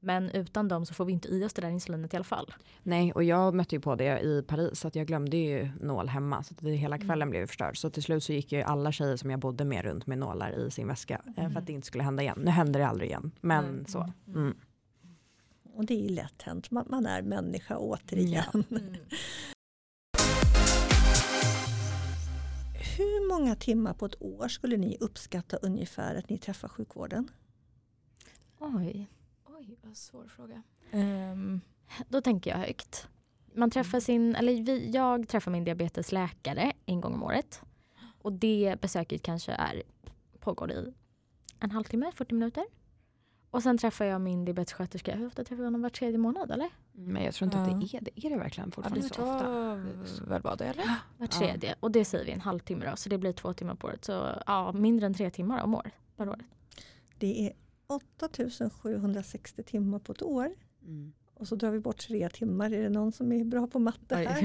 [0.00, 2.54] Men utan dem så får vi inte i oss det där insulinet i alla fall.
[2.82, 6.08] Nej, och jag mötte ju på det i Paris, så att jag glömde ju nål
[6.08, 6.42] hemma.
[6.42, 7.30] Så att det, hela kvällen Mm.
[7.30, 7.78] blev förstörd.
[7.78, 10.58] Så till slut så gick ju alla tjejer som jag bodde med runt med nålar
[10.66, 11.20] i sin väska.
[11.36, 12.40] eh, För att det inte skulle hända igen.
[12.44, 13.86] Nu händer det aldrig igen, men Mm.
[13.86, 14.12] så.
[14.26, 14.56] Mm.
[15.74, 18.64] Och det är ju lätt hänt, man, man är människa återigen.
[22.96, 27.28] Hur många timmar på ett år skulle ni uppskatta ungefär att ni träffar sjukvården?
[28.58, 29.08] Oj.
[29.58, 30.62] Oj, vad svår fråga.
[30.90, 31.60] Ehm,
[32.08, 33.08] Då tänker jag högt.
[33.54, 37.62] Man träffar sin, eller vi, jag träffar min diabetesläkare en gång om året.
[38.22, 39.82] Och det besöket kanske är,
[40.40, 40.94] pågår i
[41.60, 42.64] en halvtimme, 40 minuter.
[43.50, 45.82] Och sen träffar jag min diabetessköterska, hur ofta träffar jag honom?
[45.82, 46.70] Var tredje månad eller?
[46.92, 48.26] Men jag tror inte att det är det.
[48.26, 50.24] Är det verkligen ja, fortfarande det så ofta?
[50.30, 50.84] väl vara det eller?
[51.18, 51.74] Var tredje.
[51.80, 54.04] Och det säger vi en halvtimme då, så det blir två timmar på året.
[54.04, 55.92] Så ja, mindre än tre timmar om året.
[56.16, 56.44] Per år.
[57.18, 57.52] Det är
[57.86, 60.50] 8760 timmar på ett år.
[60.82, 61.12] Mm.
[61.34, 62.70] Och så drar vi bort tre timmar.
[62.72, 64.36] Är det någon som är bra på matte här?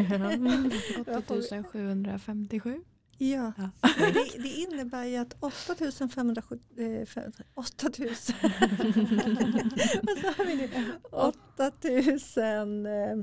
[1.17, 2.81] 8557.
[3.17, 3.69] Ja, Ja.
[3.97, 6.59] det, det innebär ju att 8570...
[6.77, 8.35] Eh, fem- 8000...
[10.03, 10.69] Vad sa vi nu?
[11.11, 12.85] 8000...
[12.85, 13.17] Eh,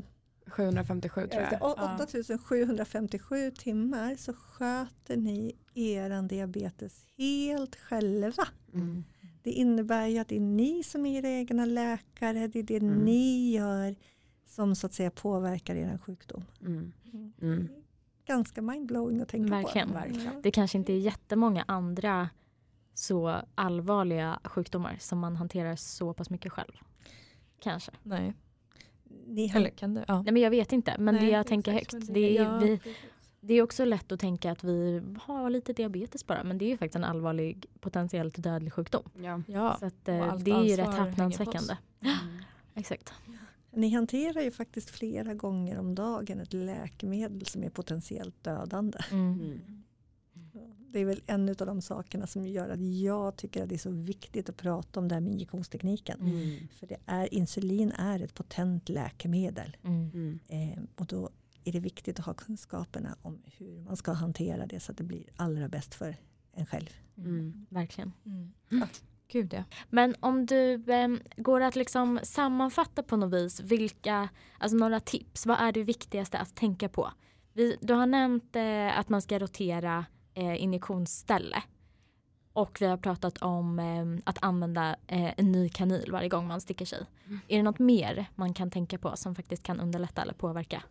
[0.50, 1.62] 757 tror jag.
[1.62, 8.48] å- 8757 timmar så sköter ni eran diabetes helt själva.
[8.74, 9.04] Mm.
[9.42, 12.46] Det innebär ju att det är ni som är era egna läkare.
[12.48, 12.98] Det är det Mm.
[13.04, 13.96] ni gör
[14.46, 16.44] som så att säga påverkar er sjukdom.
[16.60, 16.92] Mm.
[17.42, 17.68] Mm.
[18.26, 19.88] Ganska mindblowing att tänka Verkligen.
[19.88, 19.94] på.
[19.94, 20.42] Verkligen.
[20.42, 22.28] Det kanske inte är jättemånga andra
[22.94, 26.72] så allvarliga sjukdomar som man hanterar så pass mycket själv.
[27.60, 27.92] Kanske.
[28.02, 28.34] Nej.
[29.26, 30.04] Ni har, Eller kan det?
[30.08, 30.22] Ja.
[30.22, 30.96] Nej men jag vet inte.
[30.98, 31.94] Men det Nej, jag tänker högt.
[32.14, 32.80] Det är, ja, vi.
[33.40, 36.44] Det är också lätt att tänka att vi har lite diabetes bara.
[36.44, 39.02] Men det är ju faktiskt en allvarlig potentiellt dödlig sjukdom.
[39.22, 39.42] Ja.
[39.46, 39.76] Ja.
[39.80, 41.76] Så att, eh, det är ju rätt häpnadsväckande.
[42.00, 42.16] Mm.
[42.74, 43.12] Exakt.
[43.70, 48.98] Ni hanterar ju faktiskt flera gånger om dagen ett läkemedel som är potentiellt dödande.
[49.10, 49.32] Mm.
[49.32, 49.84] Mm.
[50.90, 53.78] Det är väl en av de sakerna som gör att jag tycker att det är
[53.78, 56.20] så viktigt att prata om det här med injektionstekniken.
[56.20, 56.68] Mm.
[56.68, 59.76] För det är, insulin är ett potent läkemedel.
[59.82, 60.10] Mm.
[60.14, 60.38] Mm.
[60.48, 61.30] Eh, och då
[61.64, 65.04] är det viktigt att ha kunskaperna om hur man ska hantera det så att det
[65.04, 66.16] blir allra bäst för
[66.52, 66.88] en själv.
[67.16, 67.66] Mm.
[67.70, 68.12] Verkligen.
[68.26, 68.52] Mm.
[68.70, 68.88] Mm.
[69.28, 69.64] Gud ja.
[69.90, 74.28] Men om du eh, går att liksom sammanfatta på något vis vilka,
[74.58, 75.46] alltså några tips.
[75.46, 77.12] Vad är det viktigaste att tänka på?
[77.52, 81.62] Vi, du har nämnt eh, att man ska rotera eh, injektionsställe.
[82.52, 86.60] Och vi har pratat om eh, att använda eh, en ny kanyl varje gång man
[86.60, 87.06] sticker sig.
[87.48, 90.82] Är det något mer man kan tänka på som faktiskt kan underlätta eller påverka?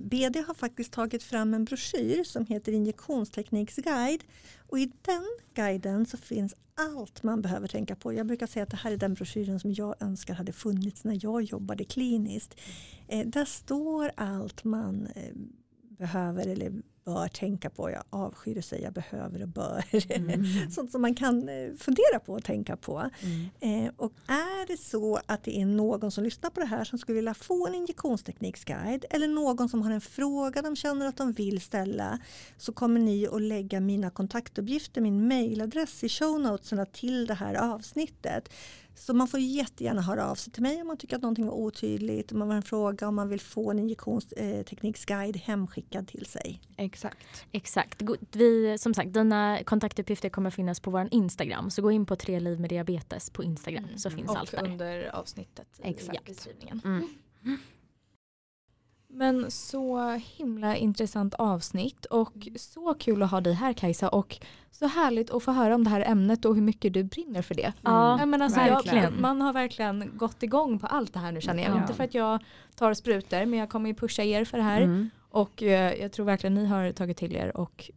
[0.00, 4.24] BD har faktiskt tagit fram en broschyr som heter Injektionstekniksguide.
[4.68, 8.12] Och i den guiden så finns allt man behöver tänka på.
[8.12, 11.18] Jag brukar säga att det här är den broschyren som jag önskar hade funnits när
[11.22, 12.60] jag jobbade kliniskt.
[13.08, 15.34] Eh, där står allt man eh,
[15.98, 16.72] behöver eller
[17.08, 17.90] bör tänka på.
[17.90, 19.84] Jag avskyr att säga behöver och bör.
[20.10, 20.70] Mm.
[20.70, 23.10] Sånt som man kan eh, fundera på och tänka på.
[23.20, 23.86] Mm.
[23.86, 26.98] Eh, och är det så att det är någon som lyssnar på det här som
[26.98, 31.32] skulle vilja få en injektionstekniksguide eller någon som har en fråga de känner att de
[31.32, 32.18] vill ställa
[32.56, 37.54] så kommer ni att lägga mina kontaktuppgifter, min mailadress i show notesen till det här
[37.54, 38.48] avsnittet.
[38.98, 41.52] Så man får jättegärna höra av sig till mig om man tycker att någonting var
[41.54, 46.60] otydligt, om man har en fråga, om man vill få en injektionstekniksguide hemskickad till sig.
[46.76, 47.46] Exakt.
[47.52, 48.02] Exakt.
[48.32, 51.70] Vi, som sagt, dina kontaktuppgifter kommer finnas på vår Instagram.
[51.70, 54.70] Så gå in på Tre liv med diabetes på Instagram så finns allt Och där.
[54.70, 56.24] under avsnittet i Exakt.
[56.24, 56.80] beskrivningen.
[56.84, 57.08] Mm.
[59.10, 64.38] Men så himla intressant avsnitt och så kul att ha dig här Kajsa och
[64.70, 67.54] så härligt att få höra om det här ämnet och hur mycket du brinner för
[67.54, 67.72] det.
[67.82, 71.62] Ja, men alltså jag, man har verkligen gått igång på allt det här nu känner
[71.62, 71.72] jag.
[71.76, 71.80] Ja.
[71.80, 72.44] Inte för att jag
[72.74, 74.80] tar sprutor men jag kommer ju pusha er för det här.
[74.80, 75.10] Mm.
[75.30, 77.90] Och eh, jag tror verkligen ni har tagit till er och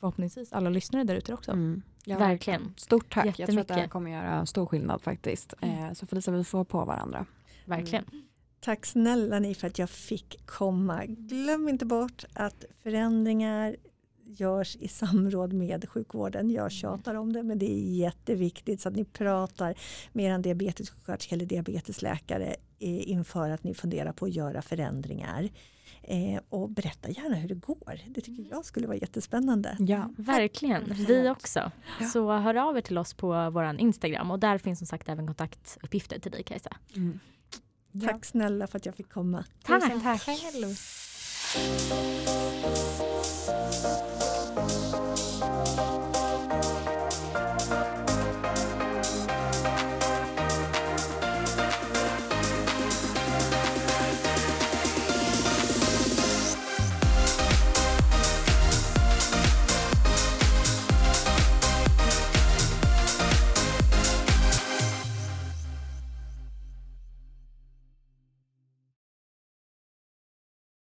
[0.00, 1.50] förhoppningsvis alla lyssnare där ute också.
[1.52, 1.82] Mm.
[2.04, 2.74] Ja, Verkligen.
[2.76, 3.38] Stort tack.
[3.38, 5.54] Jag tror att det här kommer göra stor skillnad faktiskt.
[5.60, 7.26] Eh, så Felicia, vi får på varandra.
[7.64, 8.04] Verkligen.
[8.60, 11.04] Tack snälla ni för att jag fick komma.
[11.06, 13.76] Glöm inte bort att förändringar
[14.24, 16.50] görs i samråd med sjukvården.
[16.50, 19.74] Jag tjatar om det men det är jätteviktigt så att ni pratar
[20.12, 22.46] med er diabetessjuksköterska eller diabetesläkare
[22.78, 25.48] eh, inför att ni funderar på att göra förändringar.
[26.02, 28.00] Eh, och berätta gärna hur det går.
[28.06, 29.76] Det tycker jag skulle vara jättespännande.
[29.78, 30.10] Ja.
[30.16, 30.84] Verkligen.
[31.08, 31.72] Vi också.
[32.12, 35.26] Så hör av er till oss på vår Instagram och där finns som sagt även
[35.26, 36.76] kontaktuppgifter till dig Kajsa.
[36.96, 37.20] Mm.
[38.00, 38.18] Tack ja.
[38.22, 39.44] snälla för att jag fick komma.
[39.62, 40.02] Tack.
[40.02, 40.22] Tack.
[40.22, 40.76] Själv.